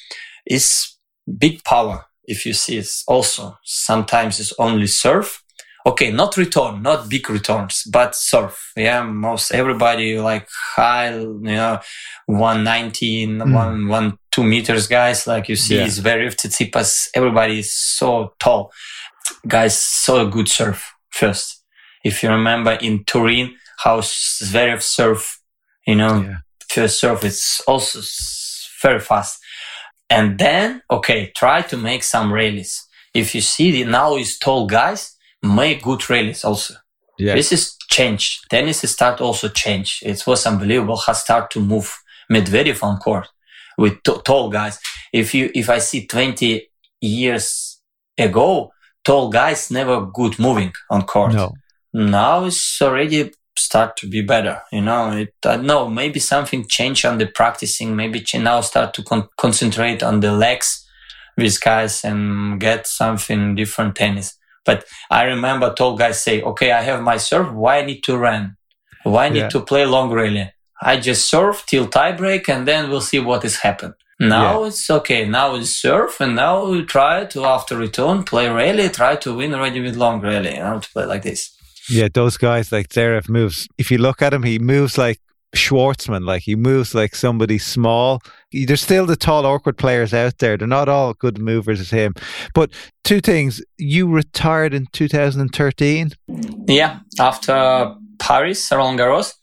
[0.47, 0.95] is
[1.39, 2.07] big power.
[2.25, 5.43] If you see it also sometimes it's only serve
[5.87, 8.73] okay, not return, not big returns, but surf.
[8.77, 11.81] Yeah, most everybody like high, you know,
[12.27, 13.55] 119, mm.
[13.55, 15.27] one, one, two meters guys.
[15.27, 15.87] Like you see, yeah.
[15.87, 17.09] is very Tsitsipas.
[17.15, 18.73] Everybody is so tall.
[19.47, 21.63] Guys, so good surf first.
[22.05, 25.41] If you remember in Turin, how Zverev surf,
[25.87, 26.37] you know, yeah.
[26.69, 28.01] first surf, it's also
[28.83, 29.41] very fast.
[30.11, 32.87] And then, okay, try to make some rallies.
[33.15, 36.75] If you see the now is tall guys, make good rallies also.
[37.19, 37.35] Yeah.
[37.35, 38.41] This is change.
[38.49, 40.01] Tennis start also change.
[40.05, 41.97] It was unbelievable how start to move
[42.31, 43.29] Medvedev on court
[43.77, 44.79] with t- tall guys.
[45.13, 46.69] If you, if I see 20
[47.01, 47.81] years
[48.17, 48.73] ago,
[49.05, 51.35] tall guys never good moving on court.
[51.35, 51.55] No.
[51.93, 54.63] Now it's already start to be better.
[54.71, 57.97] You know, it, I know, maybe something change on the practicing.
[57.97, 60.87] Maybe now start to con- concentrate on the legs
[61.37, 64.38] with guys and get something different tennis.
[64.69, 67.55] But I remember tall guys say, okay, I have my serve.
[67.55, 68.59] Why I need to run?
[69.03, 69.55] Why I need yeah.
[69.57, 70.53] to play long rally?
[70.83, 73.95] I just serve till tiebreak and then we'll see what is happen.
[74.21, 74.69] Now yeah.
[74.69, 75.23] it's okay.
[75.27, 79.55] Now it's serve and now we try to after return play rally, try to win
[79.55, 80.57] already with long rally.
[80.57, 81.41] You know, to play like this.
[81.89, 83.69] Yeah, those guys like Zverev moves.
[83.79, 85.19] If you look at him, he moves like
[85.55, 86.27] Schwartzman.
[86.27, 88.21] Like he moves like somebody small.
[88.53, 90.57] There's still the tall, awkward players out there.
[90.57, 92.15] They're not all good movers as him.
[92.55, 92.71] But
[93.05, 96.11] two things: you retired in 2013.
[96.67, 99.35] Yeah, after Paris, Roland Garros,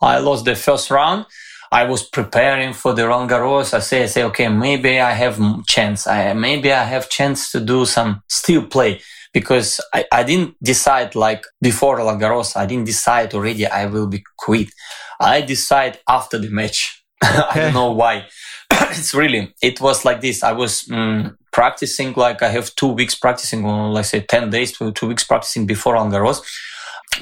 [0.00, 1.26] I lost the first round.
[1.70, 3.74] I was preparing for the Roland Garros.
[3.74, 6.06] I say, I say, okay, maybe I have chance.
[6.06, 9.00] I maybe I have chance to do some still play
[9.34, 12.56] because I, I didn't decide like before Roland Garros.
[12.56, 13.66] I didn't decide already.
[13.66, 14.68] I will be quit.
[15.20, 17.02] I decide after the match.
[17.22, 18.26] I don't know why.
[18.70, 20.42] it's really, it was like this.
[20.42, 24.76] I was mm, practicing like I have two weeks practicing, or let's say 10 days
[24.78, 26.42] to two weeks practicing before Roland Garros,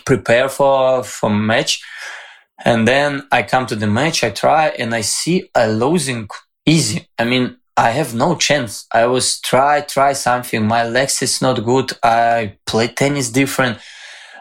[0.04, 1.82] prepare for, for match.
[2.64, 6.28] And then I come to the match, I try and I see a losing
[6.64, 7.06] easy.
[7.18, 8.86] I mean, I have no chance.
[8.92, 10.66] I was try, try something.
[10.66, 11.92] My legs is not good.
[12.02, 13.78] I play tennis different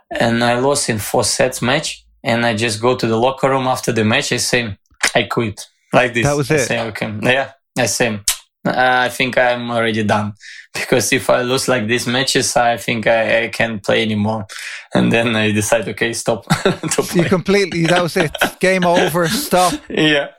[0.10, 3.68] and I lost in four sets match and I just go to the locker room
[3.68, 4.32] after the match.
[4.34, 4.76] I say,
[5.14, 6.26] I quit like this.
[6.26, 6.60] That was I it.
[6.60, 7.14] Say, okay.
[7.22, 7.52] Yeah.
[7.78, 8.20] I say,
[8.66, 8.72] uh,
[9.06, 10.34] I think I'm already done
[10.74, 14.48] because if I lose like these matches, I think I, I can't play anymore.
[14.94, 16.46] And then I decide, okay, stop.
[17.14, 18.36] you completely, that was it.
[18.60, 19.28] Game over.
[19.28, 19.80] Stop.
[19.88, 20.32] Yeah.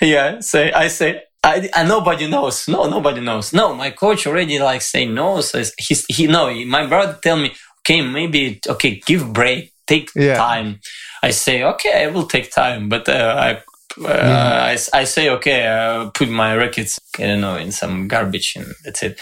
[0.00, 0.40] Yeah.
[0.40, 2.66] Say, I say, I, I, nobody knows.
[2.68, 3.52] No, nobody knows.
[3.52, 5.42] No, my coach already like say no.
[5.42, 10.36] Says he's, he, no, my brother tell me, okay, maybe, okay, give break, take yeah.
[10.36, 10.80] time.
[11.24, 14.76] I say, okay, I will take time, but uh, I, uh, yeah.
[14.92, 18.66] I, I, say, okay, uh, put my rackets, I don't know, in some garbage and
[18.84, 19.18] that's it.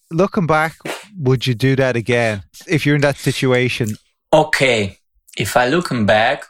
[0.10, 0.76] Looking back,
[1.18, 3.98] would you do that again if you're in that situation?
[4.32, 4.96] Okay.
[5.36, 6.44] If I looking back,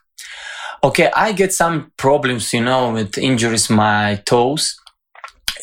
[0.84, 4.76] okay, I get some problems, you know, with injuries, my toes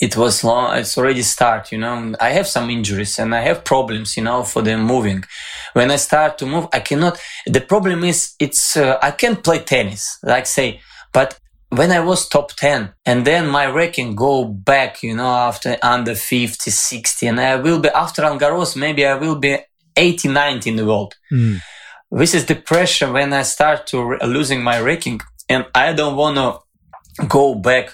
[0.01, 3.63] it was long it's already start you know i have some injuries and i have
[3.63, 5.23] problems you know for the moving
[5.73, 9.59] when i start to move i cannot the problem is it's uh, i can't play
[9.59, 10.79] tennis like say
[11.13, 15.77] but when i was top 10 and then my ranking go back you know after
[15.81, 19.57] under 50 60 and i will be after angaros maybe i will be
[19.95, 21.59] 80 90 in the world mm.
[22.11, 26.15] this is the pressure when i start to re- losing my ranking and i don't
[26.15, 26.59] want to
[27.27, 27.91] go back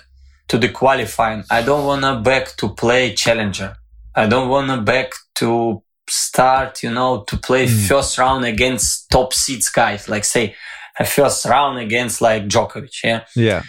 [0.47, 1.43] to the qualifying.
[1.49, 3.75] I don't want to back to play challenger.
[4.15, 7.87] I don't want to back to start, you know, to play mm.
[7.87, 10.55] first round against top seeds guys, like say
[10.99, 13.03] a first round against like Djokovic.
[13.03, 13.25] Yeah.
[13.35, 13.63] Yeah.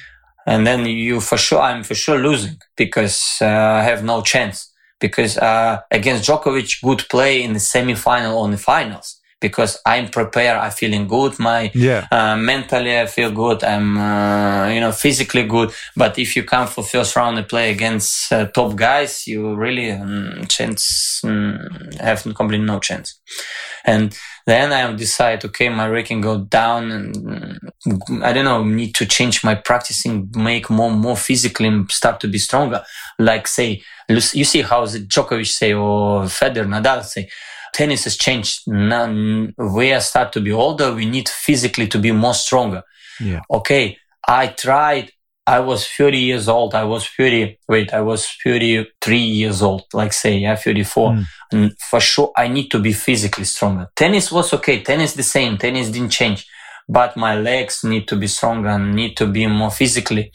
[0.47, 4.73] And then you for sure, I'm for sure losing because uh, I have no chance
[4.99, 10.57] because uh, against Djokovic, good play in the semi-final or the finals because I'm prepared.
[10.57, 11.39] I'm feeling good.
[11.39, 12.07] My yeah.
[12.11, 13.63] uh, mentally, I feel good.
[13.63, 15.73] I'm uh, you know physically good.
[15.97, 19.91] But if you come for first round and play against uh, top guys, you really
[19.91, 21.59] um, chance um,
[22.01, 23.21] have completely no chance.
[23.85, 28.95] And then I decide, okay, my ranking go down, and mm, I don't know, need
[28.97, 32.83] to change my practicing, make more more physically, start to be stronger.
[33.19, 37.29] Like say, you see how the Djokovic say or Federer, Nadal say
[37.73, 38.67] tennis has changed.
[38.67, 39.07] Now,
[39.57, 40.95] we start to be older.
[40.95, 42.83] We need physically to be more stronger.
[43.21, 43.41] Yeah.
[43.51, 43.99] Okay.
[44.27, 45.13] I tried.
[45.47, 46.75] I was 30 years old.
[46.75, 47.59] I was 30.
[47.69, 49.85] Wait, I was 33 years old.
[49.95, 51.11] Like say, yeah, 34.
[51.11, 51.25] Mm.
[51.53, 53.89] And for sure, I need to be physically stronger.
[53.97, 54.83] Tennis was okay.
[54.83, 55.57] Tennis the same.
[55.57, 56.47] Tennis didn't change,
[56.87, 60.33] but my legs need to be stronger and need to be more physically.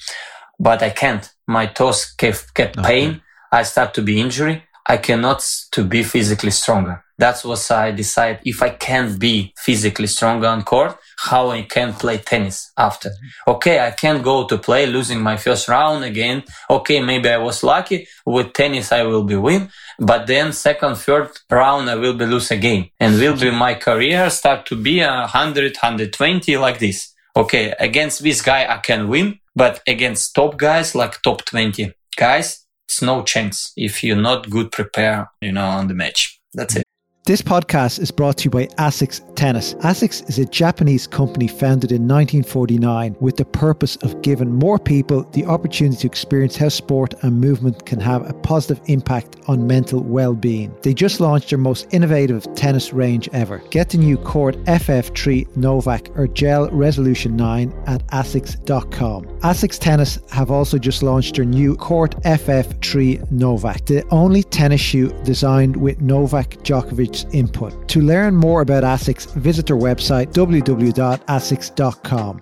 [0.59, 1.29] But I can't.
[1.47, 2.87] My toes kept, kept okay.
[2.87, 3.21] pain.
[3.51, 4.63] I start to be injury.
[4.87, 7.03] I cannot to be physically stronger.
[7.23, 8.41] That's what I decide.
[8.43, 13.11] If I can't be physically stronger on court, how I can play tennis after.
[13.11, 13.51] Mm-hmm.
[13.51, 16.43] Okay, I can't go to play losing my first round again.
[16.69, 18.91] Okay, maybe I was lucky with tennis.
[18.91, 23.17] I will be win, but then second, third round, I will be lose again and
[23.17, 27.13] will be my career start to be a hundred, hundred twenty like this.
[27.37, 32.65] Okay, against this guy, I can win, but against top guys like top 20 guys,
[32.85, 36.41] it's no chance if you're not good prepare, you know, on the match.
[36.53, 36.83] That's it.
[37.25, 39.73] This podcast is brought to you by ASICS Tennis.
[39.75, 45.23] ASICS is a Japanese company founded in 1949 with the purpose of giving more people
[45.31, 50.01] the opportunity to experience how sport and movement can have a positive impact on mental
[50.01, 50.73] well-being.
[50.81, 53.59] They just launched their most innovative tennis range ever.
[53.69, 59.25] Get the new Court FF3 Novak or Gel Resolution 9 at asics.com.
[59.39, 65.09] ASICS Tennis have also just launched their new Court FF3 Novak, the only tennis shoe
[65.23, 67.87] designed with Novak Djokovic's input.
[67.89, 72.41] To learn more about ASICS, visit their website www.asics.com.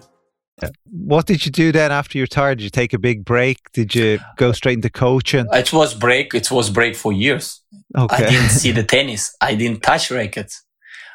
[0.92, 2.60] What did you do then after you retired?
[2.60, 3.58] Did you take a big break?
[3.74, 5.48] Did you go straight into coaching?
[5.52, 6.36] It was break.
[6.36, 7.64] It was break for years.
[7.98, 8.26] Okay.
[8.26, 9.36] I didn't see the tennis.
[9.42, 10.64] I didn't touch rackets.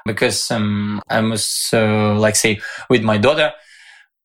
[0.07, 3.52] because um, I was uh, like say with my daughter.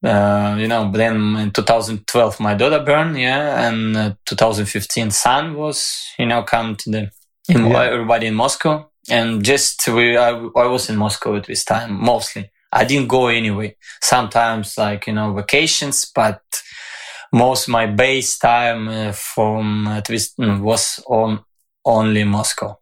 [0.04, 6.04] Uh, you know, then in 2012 my daughter burned, yeah, and uh, 2015 son was,
[6.18, 7.12] you know, come to the
[7.48, 7.84] in, yeah.
[7.84, 12.52] everybody in Moscow, and just we I, I was in Moscow at this time mostly.
[12.74, 13.76] I didn't go anyway.
[14.02, 16.42] Sometimes like you know vacations, but
[17.34, 21.44] most my base time uh, from at least mm, was on
[21.86, 22.78] only Moscow.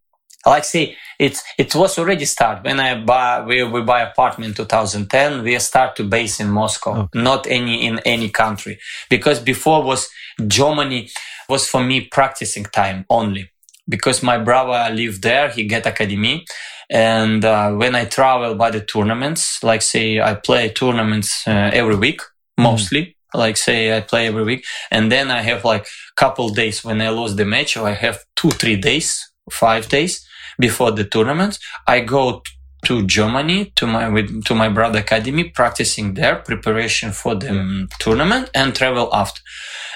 [0.46, 5.44] Like say it it was already start when I buy we, we buy apartment 2010
[5.44, 7.20] we start to base in Moscow okay.
[7.20, 8.80] not any in any country
[9.10, 10.10] because before was
[10.48, 11.10] Germany
[11.50, 13.52] was for me practicing time only
[13.90, 16.46] because my brother lived there he get academy
[16.90, 21.96] and uh, when I travel by the tournaments like say I play tournaments uh, every
[21.96, 22.64] week mm-hmm.
[22.64, 26.84] mostly mm like say I play every week and then I have like couple days
[26.84, 30.26] when I lose the match or I have two, three days, five days
[30.58, 31.60] before the tournament.
[31.88, 32.42] I go
[32.86, 37.90] to Germany to my with, to my brother academy, practicing there, preparation for the um,
[38.00, 39.42] tournament, and travel after.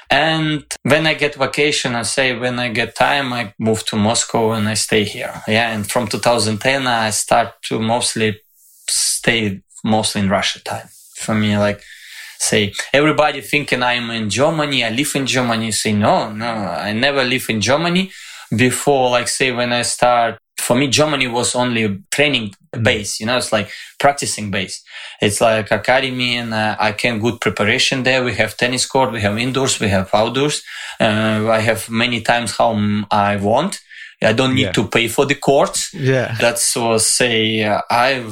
[0.09, 4.51] And when I get vacation, I say when I get time, I move to Moscow
[4.51, 5.41] and I stay here.
[5.47, 8.39] Yeah, and from 2010, I start to mostly
[8.87, 10.87] stay mostly in Russia time.
[11.15, 11.81] For me, like
[12.39, 15.71] say everybody thinking I'm in Germany, I live in Germany.
[15.71, 18.11] Say no, no, I never live in Germany
[18.55, 19.09] before.
[19.09, 23.51] Like say when I start for me, Germany was only training base, you know, it's
[23.51, 24.83] like practicing base.
[25.21, 28.23] It's like academy and uh, I can good preparation there.
[28.23, 30.63] We have tennis court, we have indoors, we have outdoors.
[30.99, 32.73] Uh, I have many times how
[33.11, 33.79] I want.
[34.21, 34.71] I don't need yeah.
[34.71, 35.93] to pay for the courts.
[35.93, 36.35] Yeah.
[36.39, 38.23] That's what say uh, I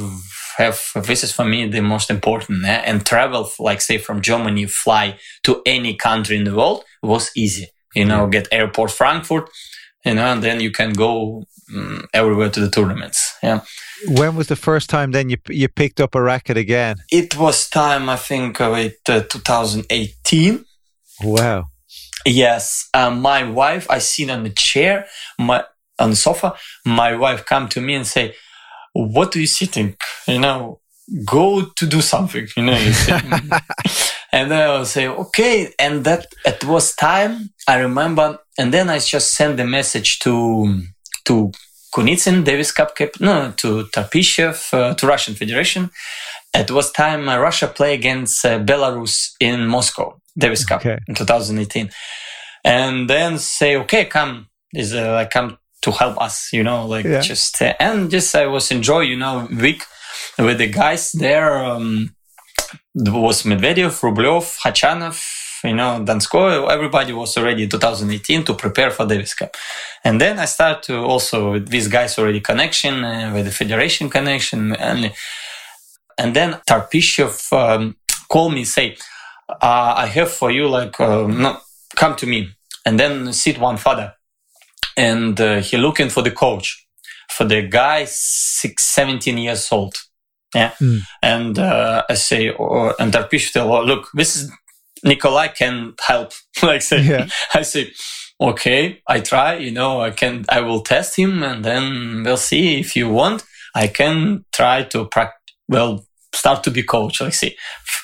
[0.58, 2.82] have, this is for me the most important eh?
[2.86, 7.68] and travel, like say from Germany, fly to any country in the world was easy.
[7.94, 9.50] You know, get airport Frankfurt,
[10.06, 11.44] you know, and then you can go
[11.76, 13.31] um, everywhere to the tournaments.
[13.44, 13.62] Yeah.
[14.08, 16.98] When was the first time then you you picked up a racket again?
[17.12, 20.66] It was time I think of it uh, 2018.
[21.24, 21.66] Wow.
[22.26, 25.08] Yes, uh, my wife I seen on the chair,
[25.40, 25.64] my
[25.98, 26.56] on the sofa.
[26.86, 28.36] My wife come to me and say,
[28.94, 29.96] "What are you sitting?
[30.28, 30.82] You know,
[31.26, 32.78] go to do something." You know.
[32.78, 32.94] You
[34.32, 38.90] and then I will say, "Okay." And that it was time I remember, and then
[38.90, 40.84] I just send the message to
[41.26, 41.52] to
[41.94, 45.90] Kunitsyn, Davis Cup cap, no, to Tarpishchev, uh, to Russian Federation.
[46.54, 51.00] It was time uh, Russia play against uh, Belarus in Moscow, Davis Cup okay.
[51.08, 51.90] in 2018.
[52.64, 57.06] And then say, okay, come, is uh, like come to help us, you know, like
[57.06, 57.22] yeah.
[57.22, 59.84] just, uh, and just I was enjoy, you know, week
[60.38, 61.58] with the guys there.
[61.58, 62.16] Um,
[62.94, 68.92] there was Medvedev, Rublev, Khachanov, you know, Donskoy, everybody was already in 2018 to prepare
[68.92, 69.56] for Davis Cup.
[70.04, 74.10] And then I start to also with these guys already connection uh, with the federation
[74.10, 74.74] connection.
[74.76, 75.14] And,
[76.18, 77.96] and then Tarpishchev um,
[78.28, 78.98] called me, say,
[79.50, 81.58] uh, I have for you like, uh, no,
[81.96, 82.50] come to me.
[82.86, 84.16] And then sit one father.
[84.98, 86.88] And uh, he looking for the coach
[87.30, 89.96] for the guy six, 17 years old.
[90.54, 90.72] Yeah.
[90.82, 91.00] Mm.
[91.22, 94.52] And uh, I say, or, and Tarpishchev tell, oh, look, this is
[95.04, 96.34] Nikolay can help.
[96.64, 97.28] like say, yeah.
[97.54, 97.92] I say,
[98.40, 102.80] okay, I try, you know, I can, I will test him and then we'll see
[102.80, 103.44] if you want.
[103.74, 107.22] I can try to practice, well, start to be coach.
[107.22, 107.56] Like say,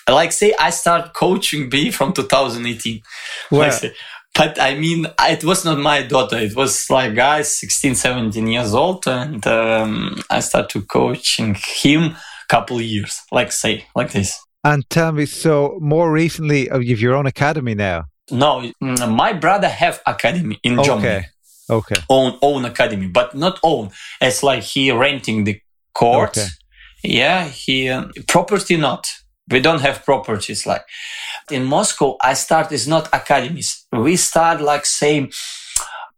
[0.10, 3.02] like say, I start coaching B from 2018.
[3.52, 3.94] Like say,
[4.36, 6.38] but I mean, it was not my daughter.
[6.38, 9.08] It was like guys, 16, 17 years old.
[9.08, 14.40] And um, I start to coaching him a couple years, like say, like this.
[14.68, 18.08] And tell me, so more recently, oh, you've your own academy now.
[18.30, 20.88] No, mm, my brother have academy in okay.
[20.88, 21.26] Germany.
[21.70, 21.96] Okay.
[22.10, 23.92] Own own academy, but not own.
[24.20, 25.62] It's like he renting the
[25.94, 26.38] court.
[26.38, 26.48] Okay.
[27.02, 29.08] Yeah, he uh, property not.
[29.50, 30.86] We don't have properties like
[31.50, 32.18] in Moscow.
[32.22, 33.86] I start is not academies.
[33.94, 35.30] We start like say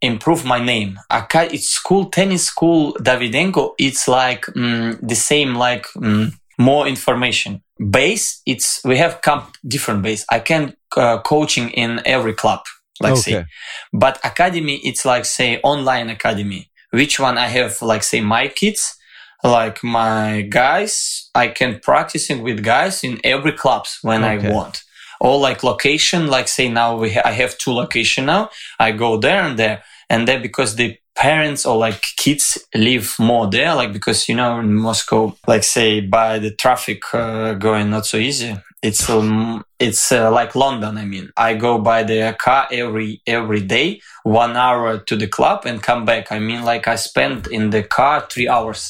[0.01, 0.99] improve my name.
[1.12, 3.75] It's school tennis school Davydenko.
[3.77, 7.62] It's like mm, the same like mm, more information.
[7.79, 10.25] Base, it's we have comp different base.
[10.29, 12.59] I can uh, coaching in every club,
[12.99, 13.21] like okay.
[13.21, 13.45] say,
[13.93, 16.69] but academy, it's like say online academy.
[16.91, 18.97] Which one I have, like say my kids,
[19.43, 24.45] like my guys, I can practicing with guys in every clubs when okay.
[24.45, 24.83] I want.
[25.21, 28.49] Or like location, like say now we ha- I have two location now.
[28.77, 33.45] I go there and there, and then because the parents or like kids live more
[33.55, 38.05] there like because you know in moscow like say by the traffic uh, going not
[38.05, 42.67] so easy it's um, it's uh, like london i mean i go by the car
[42.71, 46.95] every every day one hour to the club and come back i mean like i
[46.95, 48.81] spend in the car three hours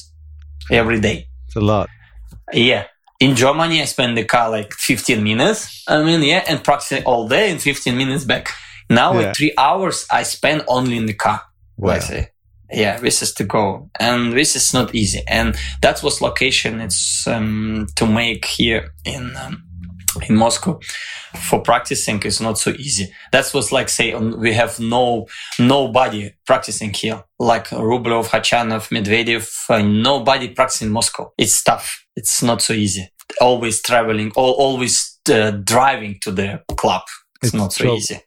[0.71, 1.17] every day
[1.47, 1.89] It's a lot.
[2.53, 2.83] Yeah.
[3.19, 5.83] In Germany, I spend the car like 15 minutes.
[5.87, 8.45] I mean, yeah, and practicing all day and 15 minutes back.
[8.89, 9.33] Now, Yeah.
[9.33, 11.41] three hours, I spend only in the car.
[11.79, 11.93] Wow.
[11.93, 12.29] Let's say.
[12.71, 15.21] Yeah, this is to go, and this is not easy.
[15.27, 16.79] And that was location.
[16.81, 19.63] It's um, to make here in um,
[20.29, 20.79] in Moscow
[21.47, 23.11] for practicing is not so easy.
[23.31, 25.25] That was like say we have no
[25.57, 29.49] nobody practicing here, like Rublev, Khachanov, Medvedev.
[29.67, 31.33] Uh, nobody practicing in Moscow.
[31.39, 32.05] It's tough.
[32.15, 33.09] It's not so easy.
[33.41, 37.01] Always traveling, al always uh, driving to the club.
[37.41, 37.97] It's, It's not so trouble.
[37.97, 38.19] easy.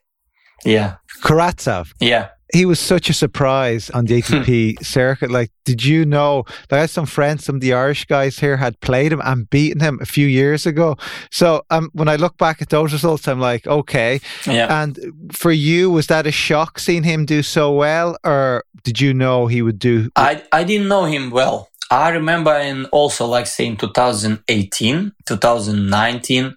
[0.65, 2.29] Yeah, Karatsev, yeah.
[2.53, 5.31] He was such a surprise on the ATP circuit.
[5.31, 6.43] Like, did you know?
[6.69, 9.49] Like, I had some friends, some of the Irish guys here had played him and
[9.49, 10.95] beaten him a few years ago.
[11.31, 14.21] So, um, when I look back at those results, I'm like, okay.
[14.45, 14.83] Yeah.
[14.83, 14.99] And
[15.31, 19.47] for you, was that a shock seeing him do so well, or did you know
[19.47, 20.09] he would do?
[20.15, 21.69] I, I didn't know him well.
[21.89, 26.55] I remember in also like say in 2018, 2019,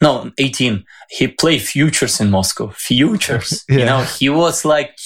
[0.00, 2.68] no, 18, he played futures in Moscow.
[2.70, 3.64] Futures.
[3.68, 3.78] Yeah.
[3.78, 4.96] You know, he was like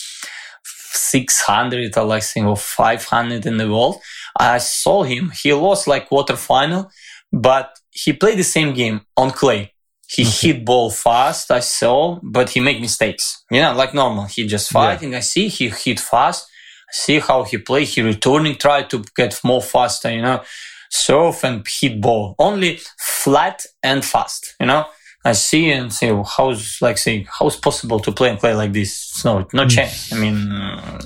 [0.99, 3.97] 600 or like or 500 in the world.
[4.39, 5.33] I saw him.
[5.43, 6.91] He lost like quarterfinal,
[7.33, 9.73] but he played the same game on clay.
[10.11, 13.45] He hit ball fast, I saw, but he make mistakes.
[13.51, 14.25] You know, like normal.
[14.25, 14.81] He just Yeah.
[14.81, 15.15] fighting.
[15.15, 16.47] I see he hit fast.
[16.91, 17.85] See how he play.
[17.85, 20.43] He returning, try to get more faster, you know,
[20.91, 22.35] serve and hit ball.
[22.39, 24.87] Only flat and fast, you know.
[25.25, 28.73] I see and say, well, how's like say, how's possible to play and play like
[28.73, 29.25] this?
[29.25, 30.13] No, no chance.
[30.13, 30.51] I mean,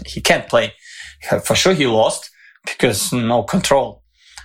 [0.07, 0.75] he can't play.
[1.45, 2.31] For sure, he lost
[2.67, 4.03] because no control.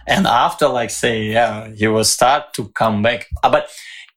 [0.08, 3.28] And after, like say, yeah, he will start to come back.
[3.44, 3.70] Uh, But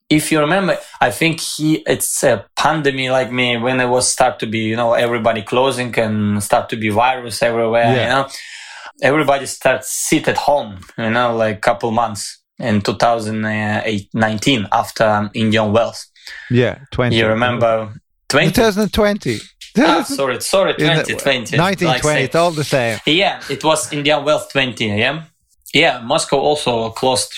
[0.09, 4.38] if you remember, I think he it's a pandemic like me when it was start
[4.40, 7.94] to be you know everybody closing and start to be virus everywhere.
[7.94, 8.03] Yeah.
[8.03, 8.28] You know,
[9.03, 10.80] everybody starts sit at home.
[10.96, 16.07] You know, like couple months in 2019 after um, Indian Wells.
[16.51, 17.17] Yeah, twenty.
[17.17, 17.95] You remember
[18.29, 18.53] 20?
[18.53, 19.39] 2020.
[19.79, 21.57] Ah, sorry, sorry, 2020.
[21.59, 21.87] 1920.
[21.87, 22.25] like.
[22.25, 22.99] It's all the same.
[23.07, 24.87] Yeah, it was Indian Wells 20.
[24.87, 25.25] Yeah,
[25.73, 26.01] yeah.
[26.01, 27.33] Moscow also closed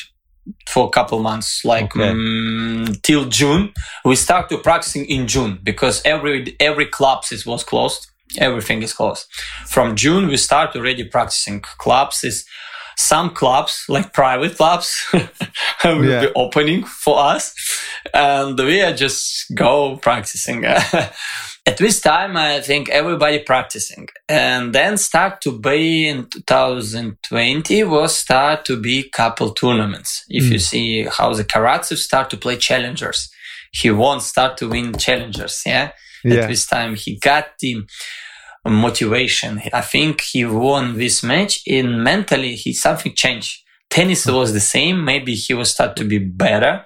[0.69, 2.13] for a couple months, like Okay.
[2.13, 3.73] mm, till June.
[4.05, 8.09] We start to practicing in June because every every clubs is was closed.
[8.39, 9.27] Everything is closed.
[9.67, 11.61] From June we start already practicing.
[11.61, 12.45] Clubs is
[12.97, 15.05] some clubs like private clubs
[15.85, 16.21] will Yeah.
[16.27, 17.55] be opening for us,
[18.15, 20.65] and we are just go practicing.
[21.65, 28.17] At this time, I think everybody practicing, and then start to be in 2020 was
[28.17, 30.25] start to be couple tournaments.
[30.29, 30.61] If you Mm.
[30.71, 33.31] see how the Karatsev start to play challengers,
[33.73, 35.63] he won't start to win challengers.
[35.65, 35.91] Yeah,
[36.25, 36.43] Yeah.
[36.43, 37.85] at this time he got the
[38.65, 39.61] motivation.
[39.73, 41.63] I think he won this match.
[41.67, 43.63] In mentally, he something changed.
[43.91, 45.05] Tennis was the same.
[45.05, 46.85] Maybe he will start to be better.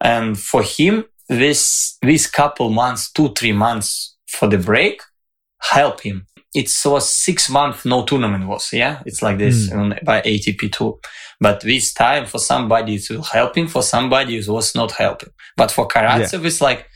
[0.00, 5.00] And for him, this this couple months, two three months for the break,
[5.60, 6.26] help him.
[6.54, 9.02] It was six months no tournament was yeah.
[9.06, 9.78] It's like this hmm.
[9.78, 10.98] on, by ATP tour.
[11.40, 13.68] But this time for somebody it will helping.
[13.68, 15.30] For somebody it was not helping.
[15.56, 16.86] But for Karatsev, it's like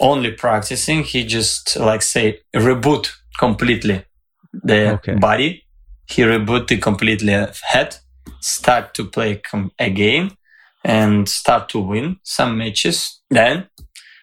[0.00, 1.04] only practicing.
[1.04, 4.04] He just like say reboot completely
[4.52, 5.14] the Okay.
[5.14, 5.64] body.
[6.06, 7.96] He rebooted completely head,
[8.40, 10.32] start to play com- again,
[10.84, 13.20] and start to win some matches.
[13.30, 13.68] Then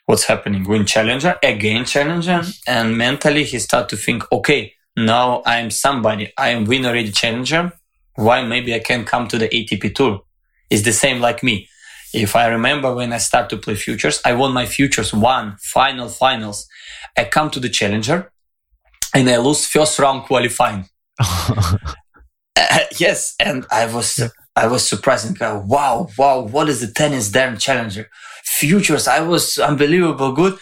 [0.06, 0.68] what's happening?
[0.68, 6.32] Win challenger again, challenger, and mentally he start to think, okay, now I'm somebody.
[6.38, 7.72] I am win already challenger.
[8.16, 10.22] Why maybe I can come to the ATP tour?
[10.70, 11.70] It's the same like me.
[12.14, 16.10] If I remember when I start to play futures, I won my futures one final
[16.10, 16.68] finals.
[17.18, 18.32] I come to the challenger
[19.14, 20.86] and I lose first round qualifying.
[22.62, 24.20] Uh, yes, and I was.
[24.56, 28.10] I was surprised and go, wow, wow, what is the tennis damn challenger?
[28.44, 30.58] Futures, I was unbelievable good.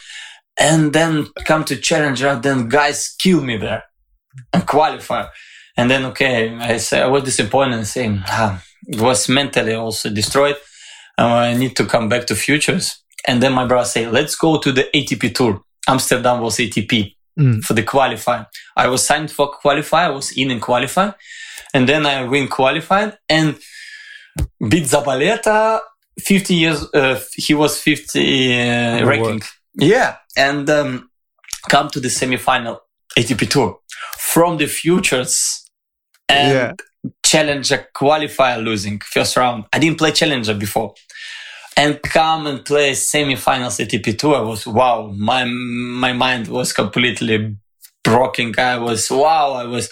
[0.59, 3.83] And then come to challenger, then guys kill me there
[4.53, 5.25] and qualify.
[5.75, 10.11] And then okay, I say I was disappointed and saying ah, it was mentally also
[10.11, 10.57] destroyed.
[11.17, 13.03] Uh, I need to come back to futures.
[13.27, 15.61] And then my brother say, let's go to the ATP tour.
[15.87, 17.63] Amsterdam was ATP Mm.
[17.63, 18.47] for the qualifier.
[18.75, 20.05] I was signed for qualifier.
[20.05, 21.11] I was in and qualify.
[21.73, 23.57] And then I win qualified and
[24.69, 25.79] beat Zabaleta
[26.19, 28.19] 50 years, uh, he was 50
[28.59, 29.41] uh, ranking.
[29.75, 30.15] Yeah.
[30.35, 31.09] And um,
[31.69, 32.79] come to the semifinal
[33.17, 33.79] ATP tour
[34.17, 35.63] from the futures
[36.27, 36.73] and Yeah.
[37.23, 39.65] challenger qualifier losing first round.
[39.71, 40.93] I didn't play challenger before.
[41.77, 44.35] And come and play semifinals ATP tour.
[44.35, 45.13] I was wow.
[45.15, 47.55] My my mind was completely
[48.03, 48.53] broken.
[48.57, 49.53] I was wow.
[49.53, 49.87] I was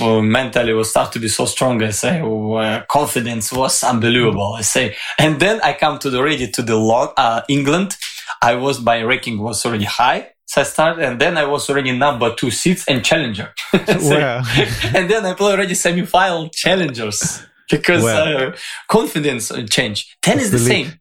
[0.00, 1.82] well, mentally was start to be so strong.
[1.82, 4.54] I say uh, confidence was unbelievable.
[4.54, 7.96] I say, and then I come to the ready to the log, uh, England.
[8.42, 10.32] I was my ranking was already high.
[10.46, 13.52] So I started, and then I was already number two seats and challenger.
[13.72, 14.16] so,
[14.94, 18.36] and then I play already semi-final challengers because wow.
[18.36, 18.56] uh,
[18.88, 20.16] confidence change.
[20.22, 20.92] Ten is the same.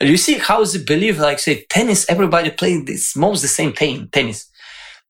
[0.00, 2.08] You see how is it believe like say tennis?
[2.08, 4.08] Everybody playing this most the same thing.
[4.12, 4.50] Tennis.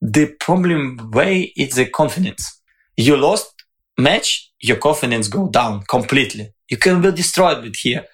[0.01, 2.61] The problem way is the confidence.
[2.97, 3.53] You lost
[3.99, 6.53] match, your confidence go down completely.
[6.71, 8.05] You can be destroyed with here.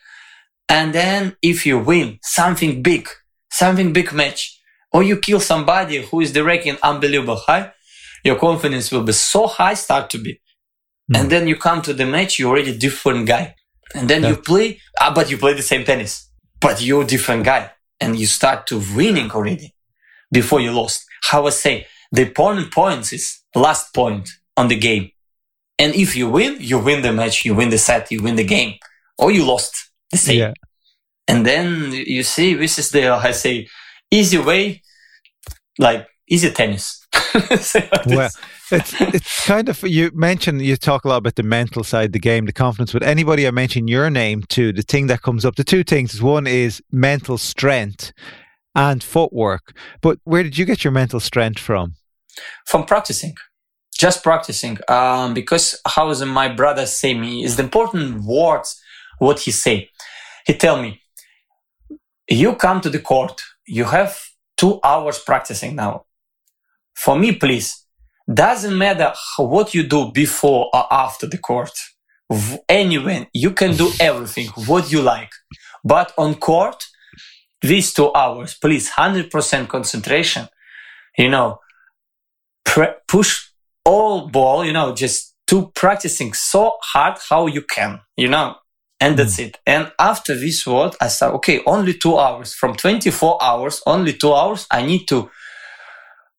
[0.68, 3.08] And then if you win something big,
[3.50, 4.58] something big match,
[4.92, 7.72] or you kill somebody who is the ranking unbelievable high,
[8.24, 10.40] your confidence will be so high, start to be.
[11.10, 11.20] Mm.
[11.20, 13.54] And then you come to the match, you're already different guy.
[13.94, 14.30] And then yeah.
[14.30, 16.30] you play, ah, but you play the same tennis,
[16.60, 17.70] but you're different guy.
[18.00, 19.74] And you start to winning already
[20.32, 21.04] before you lost.
[21.22, 25.10] How I say, the opponent points is last point on the game.
[25.78, 28.44] And if you win, you win the match, you win the set, you win the
[28.44, 28.74] game,
[29.18, 30.38] or you lost the same.
[30.38, 30.52] Yeah.
[31.28, 33.68] And then you see, this is the, I say,
[34.10, 34.82] easy way,
[35.78, 37.06] like easy tennis.
[38.06, 38.30] well,
[38.70, 42.18] it's it's kind of you mentioned you talk a lot about the mental side, the
[42.18, 42.92] game, the confidence.
[42.92, 46.14] But anybody I mention your name to, the thing that comes up, the two things
[46.14, 48.12] is one is mental strength
[48.74, 49.76] and footwork.
[50.00, 51.94] But where did you get your mental strength from?
[52.66, 53.34] From practicing,
[53.96, 54.78] just practicing.
[54.88, 58.80] Um, because how is my brother say me is the important words
[59.18, 59.90] what he say.
[60.46, 61.00] He tell me,
[62.28, 64.18] you come to the court, you have
[64.56, 66.06] two hours practicing now.
[66.94, 67.84] For me, please,
[68.32, 71.72] doesn't matter what you do before or after the court.
[72.68, 75.30] Anyway, you can do everything what you like.
[75.84, 76.84] But on court,
[77.60, 80.48] these two hours, please, 100% concentration,
[81.18, 81.58] you know,
[82.64, 83.48] pre- push
[83.84, 88.56] all ball, you know, just to practicing so hard how you can, you know,
[89.00, 89.46] and that's mm.
[89.46, 89.58] it.
[89.66, 94.32] And after this word, I said, okay, only two hours from 24 hours, only two
[94.32, 94.66] hours.
[94.70, 95.30] I need to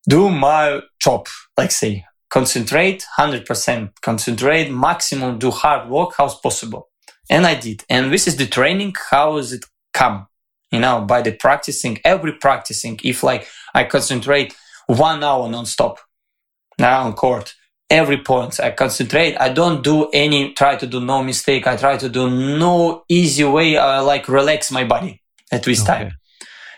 [0.07, 1.27] do my job,
[1.57, 6.89] like say, concentrate 100%, concentrate maximum, do hard work, how's possible.
[7.29, 7.83] And I did.
[7.89, 8.95] And this is the training.
[9.09, 10.27] How does it come?
[10.71, 12.99] You know, by the practicing, every practicing.
[13.03, 14.55] If like I concentrate
[14.87, 15.99] one hour non-stop
[16.77, 17.53] now on court,
[17.89, 19.37] every point I concentrate.
[19.37, 21.65] I don't do any, try to do no mistake.
[21.67, 23.77] I try to do no easy way.
[23.77, 25.93] I like relax my body at this okay.
[25.93, 26.11] time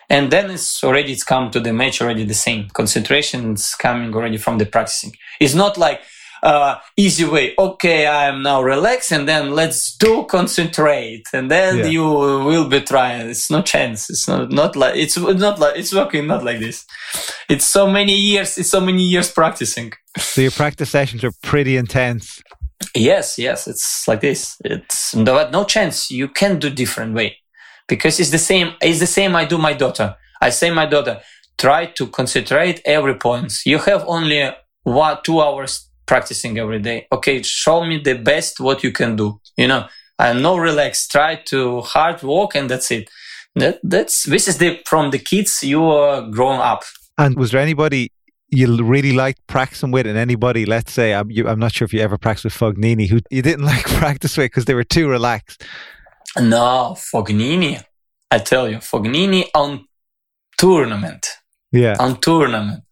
[0.10, 2.70] and then it's already it's come to the match already the same.
[2.70, 5.14] Concentration is coming already from the practicing.
[5.40, 6.02] It's not like
[6.44, 7.54] uh, easy way.
[7.58, 11.24] Okay i'm now relaxed and then let's do concentrate.
[11.34, 11.86] And then yeah.
[11.86, 13.30] you will be trying.
[13.30, 14.10] It's no chance.
[14.10, 16.86] It's not not like it's not like it's working not like this.
[17.50, 19.94] It's so many years it's so many years practicing.
[20.18, 22.42] So your practice sessions are pretty intense.
[22.96, 24.58] Yes yes it's like this.
[24.64, 26.12] It's but no chance.
[26.12, 27.38] You can do different way
[27.88, 28.74] because it's the same.
[28.82, 29.36] It's the same.
[29.36, 30.16] I do my daughter.
[30.42, 31.22] I say my daughter,
[31.58, 33.66] try to concentrate every points.
[33.66, 34.52] You have only
[34.84, 37.08] one, two hours practicing every day.
[37.12, 39.40] Okay, show me the best what you can do.
[39.58, 39.88] You know,
[40.20, 41.08] and no relax.
[41.08, 43.10] Try to hard work, and that's it.
[43.56, 46.84] That that's this is the from the kids you are growing up.
[47.18, 48.12] And was there anybody
[48.50, 51.94] you really liked practicing with, and anybody, let's say, I'm, you, I'm not sure if
[51.94, 55.10] you ever practiced with Fognini, who you didn't like practice with because they were too
[55.10, 55.64] relaxed?
[56.40, 57.84] No, Fognini.
[58.30, 59.86] I tell you, Fognini on
[60.58, 61.28] tournament.
[61.72, 61.96] Yeah.
[62.00, 62.84] On tournament.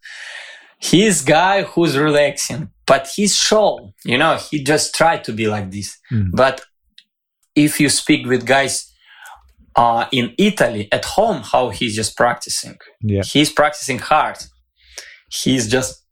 [0.80, 5.72] He's guy who's relaxing, but he's show, you know, he just tried to be like
[5.72, 5.98] this.
[6.12, 6.32] Mm.
[6.34, 6.62] But
[7.56, 8.91] if you speak with guys
[9.76, 12.78] uh, in Italy at home, how he's just practicing.
[13.02, 13.24] Yeah.
[13.24, 14.38] He's practicing hard.
[15.32, 16.04] He's just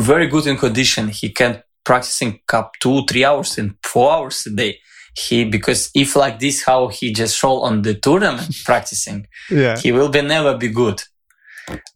[0.00, 1.08] very good in condition.
[1.08, 4.78] He can practicing up two, three hours and four hours a day
[5.16, 9.76] he because if like this how he just show on the tournament practicing yeah.
[9.76, 11.02] he will be never be good.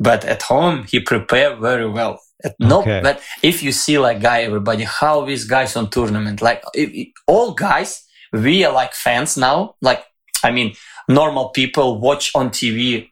[0.01, 2.21] But at home he prepare very well.
[2.45, 3.01] At no okay.
[3.03, 7.53] but if you see like guy everybody how these guys on tournament like if, all
[7.53, 9.75] guys we are like fans now.
[9.83, 10.05] Like
[10.45, 10.75] i mean
[11.09, 13.11] normal people watch on tv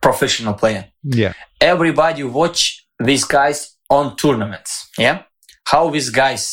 [0.00, 0.86] professional player.
[1.02, 1.34] Yeah.
[1.60, 4.88] Everybody watch these guys on tournaments.
[4.98, 5.22] Yeah?
[5.64, 6.46] How these guys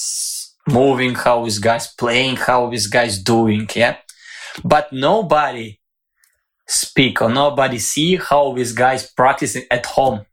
[0.67, 3.97] moving, how is guys playing, how is guys doing, yeah.
[4.63, 5.79] But nobody
[6.67, 10.25] speak or nobody see how these guys practicing at home,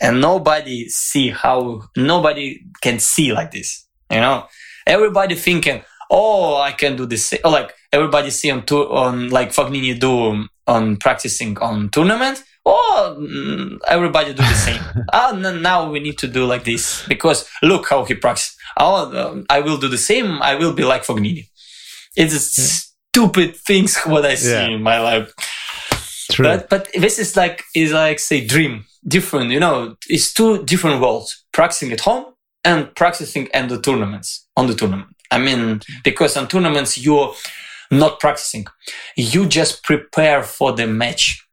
[0.00, 3.86] and nobody see how nobody can see like this.
[4.10, 4.46] You know,
[4.86, 7.32] everybody thinking, oh, I can do this.
[7.44, 12.74] Or like everybody see on tour on like Fognini do on practicing on tournament or
[12.74, 14.80] mm, everybody do the same.
[15.12, 18.56] ah, now we need to do like this because look how he practices.
[18.78, 20.42] Oh, um, I will do the same.
[20.42, 21.48] I will be like Fognini.
[22.16, 22.64] It's yeah.
[23.10, 24.68] stupid things what I see yeah.
[24.68, 25.32] in my life.
[26.30, 26.44] True.
[26.44, 29.50] But but this is like is like say dream different.
[29.50, 32.26] You know, it's two different worlds: practicing at home
[32.64, 35.14] and practicing at the tournaments on the tournament.
[35.30, 37.34] I mean, because on tournaments you're
[37.90, 38.66] not practicing,
[39.16, 41.46] you just prepare for the match.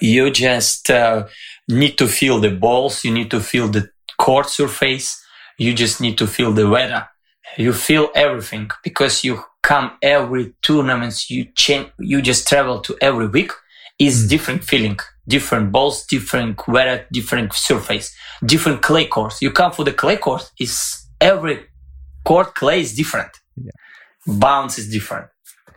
[0.00, 1.26] You just uh,
[1.68, 3.04] need to feel the balls.
[3.04, 3.88] You need to feel the
[4.18, 5.22] court surface.
[5.58, 7.08] You just need to feel the weather.
[7.56, 11.30] You feel everything because you come every tournaments.
[11.30, 11.88] You change.
[11.98, 13.52] You just travel to every week.
[13.98, 14.28] Is mm.
[14.28, 19.40] different feeling, different balls, different weather, different surface, different clay course.
[19.40, 20.50] You come for the clay course.
[20.60, 21.64] Is every
[22.24, 23.30] court clay is different.
[23.56, 23.70] Yeah.
[24.26, 25.28] Bounce is different.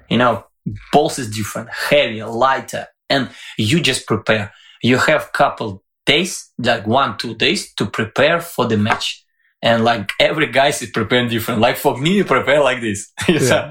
[0.09, 0.43] You know,
[0.91, 4.51] balls is different, heavier, lighter, and you just prepare.
[4.81, 9.23] You have couple days, like one, two days to prepare for the match.
[9.61, 11.59] And like every guy is preparing different.
[11.59, 13.11] Like for me, you prepare like this.
[13.27, 13.69] Yeah.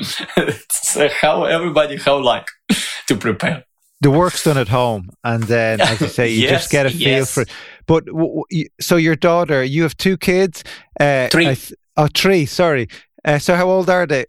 [0.71, 2.47] so how everybody how like
[3.07, 3.65] to prepare.
[4.01, 6.91] The work's done at home, and then as you say, you yes, just get a
[6.91, 7.35] feel yes.
[7.35, 7.51] for it.
[7.87, 8.05] But
[8.81, 10.63] so your daughter, you have two kids.
[11.01, 11.47] Uh, three.
[11.47, 12.47] Th- oh, three.
[12.47, 12.87] Sorry.
[13.25, 14.27] Uh, so how old are they?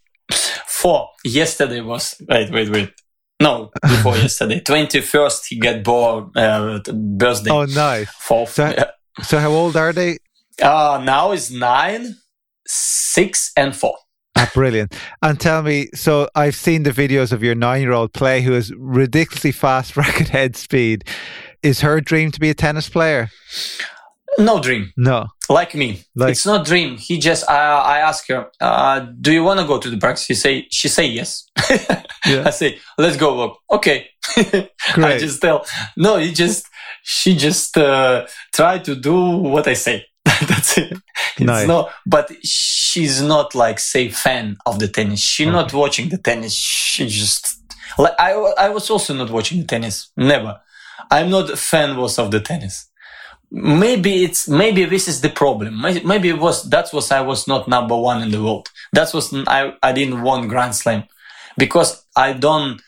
[0.65, 1.09] Four.
[1.23, 2.93] Yesterday was wait, wait, wait.
[3.39, 7.51] No, before yesterday, twenty first, he got born uh, birthday.
[7.51, 8.09] Oh, nice.
[8.09, 8.53] Fourth.
[8.53, 8.73] So,
[9.21, 10.17] so how old are they?
[10.61, 12.15] Uh now is nine,
[12.67, 13.95] six, and four.
[14.35, 14.95] Ah, brilliant.
[15.21, 18.53] And tell me, so I've seen the videos of your nine year old play who
[18.53, 21.03] has ridiculously fast racket head speed.
[21.61, 23.29] Is her dream to be a tennis player?
[24.37, 24.93] No dream.
[24.95, 25.27] No.
[25.49, 26.03] Like me.
[26.15, 26.97] Like, it's not dream.
[26.97, 30.25] He just, uh, I ask her, uh, do you want to go to the practice?
[30.25, 31.49] She say, she say yes.
[32.25, 32.43] yeah.
[32.45, 33.59] I say, let's go walk.
[33.71, 34.07] Okay.
[34.37, 35.65] I just tell,
[35.97, 36.67] no, he just,
[37.03, 40.05] she just, uh, try to do what I say.
[40.25, 40.93] That's it.
[41.37, 41.67] It's nice.
[41.67, 45.19] not, but she's not like, say, fan of the tennis.
[45.19, 45.55] She's okay.
[45.55, 46.53] not watching the tennis.
[46.53, 47.59] She just,
[47.97, 50.11] like, I, I was also not watching the tennis.
[50.15, 50.59] Never.
[51.11, 52.89] I'm not a fan was of the tennis
[53.51, 57.67] maybe it's maybe this is the problem maybe it was that was i was not
[57.67, 61.03] number one in the world that was i i didn't won grand slam
[61.57, 62.79] because i don't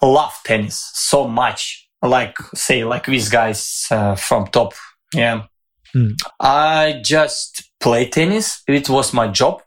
[0.00, 4.72] love tennis so much like say like these guys uh, from top
[5.12, 5.42] yeah
[5.94, 6.12] mm.
[6.40, 8.62] i just play tennis.
[8.68, 9.62] It was my job.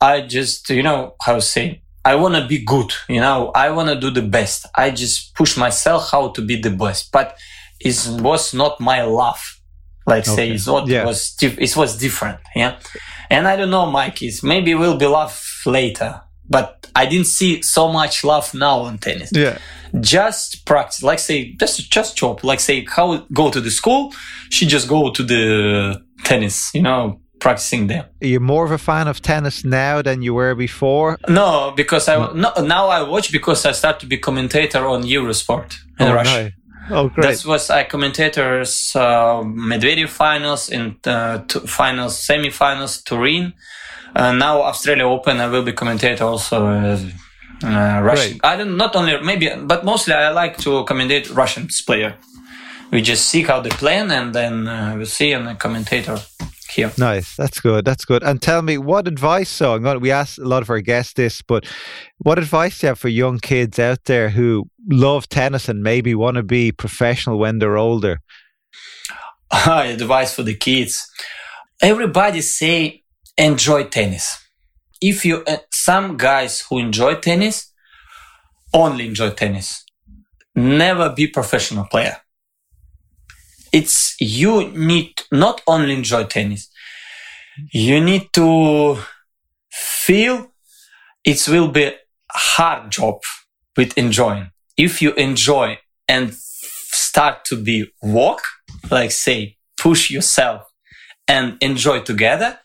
[0.00, 3.52] I just you know how to say i want to be good you know?
[3.54, 4.66] I want to do the best.
[4.76, 7.12] I just push myself how to be the best.
[7.12, 7.38] But
[7.78, 9.42] it was not my love
[10.04, 10.34] like okay.
[10.34, 11.04] say it's what yeah.
[11.04, 12.80] was it was different yeah?
[13.30, 16.20] And i don't know mike is maybe we'll be love later.
[16.48, 19.30] But i didn't see so much love now on tennis.
[19.32, 19.58] Yeah
[20.00, 24.12] just practice like say just just chop like say how go to the school
[24.50, 29.08] she just go to the tennis you know practicing there are more of a fan
[29.08, 33.66] of tennis now than you were before no because i no, now i watch because
[33.66, 36.50] i start to be commentator on eurosport in oh, russia no.
[36.90, 37.36] Oh, great!
[37.38, 43.52] That was I commentators uh, Medvedev finals in uh, finals, semi-finals, Turin.
[44.16, 46.66] Uh, now Australia Open, I will be commentator also.
[46.66, 46.98] Uh,
[47.62, 48.38] uh, Russian.
[48.38, 48.40] Great.
[48.44, 52.16] I don't not only maybe, but mostly I like to commentate Russian player.
[52.90, 56.18] We just see how they play, and then uh, we see and the commentator
[56.70, 56.92] here.
[56.98, 57.36] Nice.
[57.36, 57.84] That's good.
[57.84, 58.22] That's good.
[58.22, 59.48] And tell me, what advice?
[59.48, 59.96] So I'm going.
[59.96, 61.64] To, we asked a lot of our guests this, but
[62.18, 66.14] what advice do you have for young kids out there who love tennis and maybe
[66.14, 68.20] want to be professional when they're older?
[69.66, 71.10] advice for the kids.
[71.80, 73.02] Everybody say
[73.36, 74.38] enjoy tennis.
[75.02, 77.72] If you uh, some guys who enjoy tennis
[78.74, 79.84] only enjoy tennis.
[80.54, 82.16] Never be professional player
[83.72, 86.68] it's you need not only enjoy tennis
[87.72, 88.98] you need to
[89.70, 90.52] feel
[91.24, 91.92] it will be
[92.30, 93.20] hard job
[93.76, 95.78] with enjoying if you enjoy
[96.08, 98.42] and start to be walk
[98.90, 100.62] like say push yourself
[101.26, 102.58] and enjoy together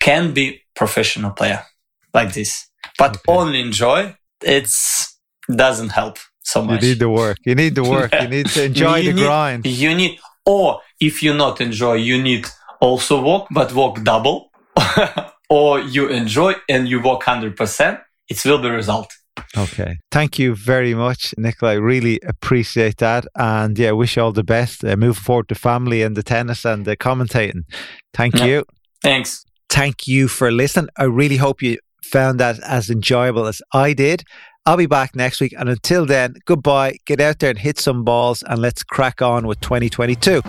[0.00, 1.62] can be professional player
[2.14, 2.68] like this
[2.98, 3.22] but okay.
[3.28, 5.18] only enjoy it's
[5.54, 6.82] doesn't help so much.
[6.82, 7.38] You need the work.
[7.44, 8.12] You need the work.
[8.12, 9.66] You need to enjoy the need, grind.
[9.66, 12.46] You need, or if you not enjoy, you need
[12.80, 14.50] also walk, but walk double.
[15.50, 18.00] or you enjoy and you walk 100%.
[18.28, 19.12] It will be result.
[19.56, 19.98] Okay.
[20.12, 21.72] Thank you very much, Nicola.
[21.72, 23.26] I really appreciate that.
[23.34, 24.84] And yeah, wish you all the best.
[24.84, 27.62] Uh, move forward to family and the tennis and the commentating.
[28.14, 28.44] Thank yeah.
[28.44, 28.64] you.
[29.02, 29.44] Thanks.
[29.70, 30.90] Thank you for listening.
[30.96, 34.24] I really hope you found that as enjoyable as I did.
[34.66, 35.54] I'll be back next week.
[35.56, 36.98] And until then, goodbye.
[37.06, 40.42] Get out there and hit some balls and let's crack on with 2022.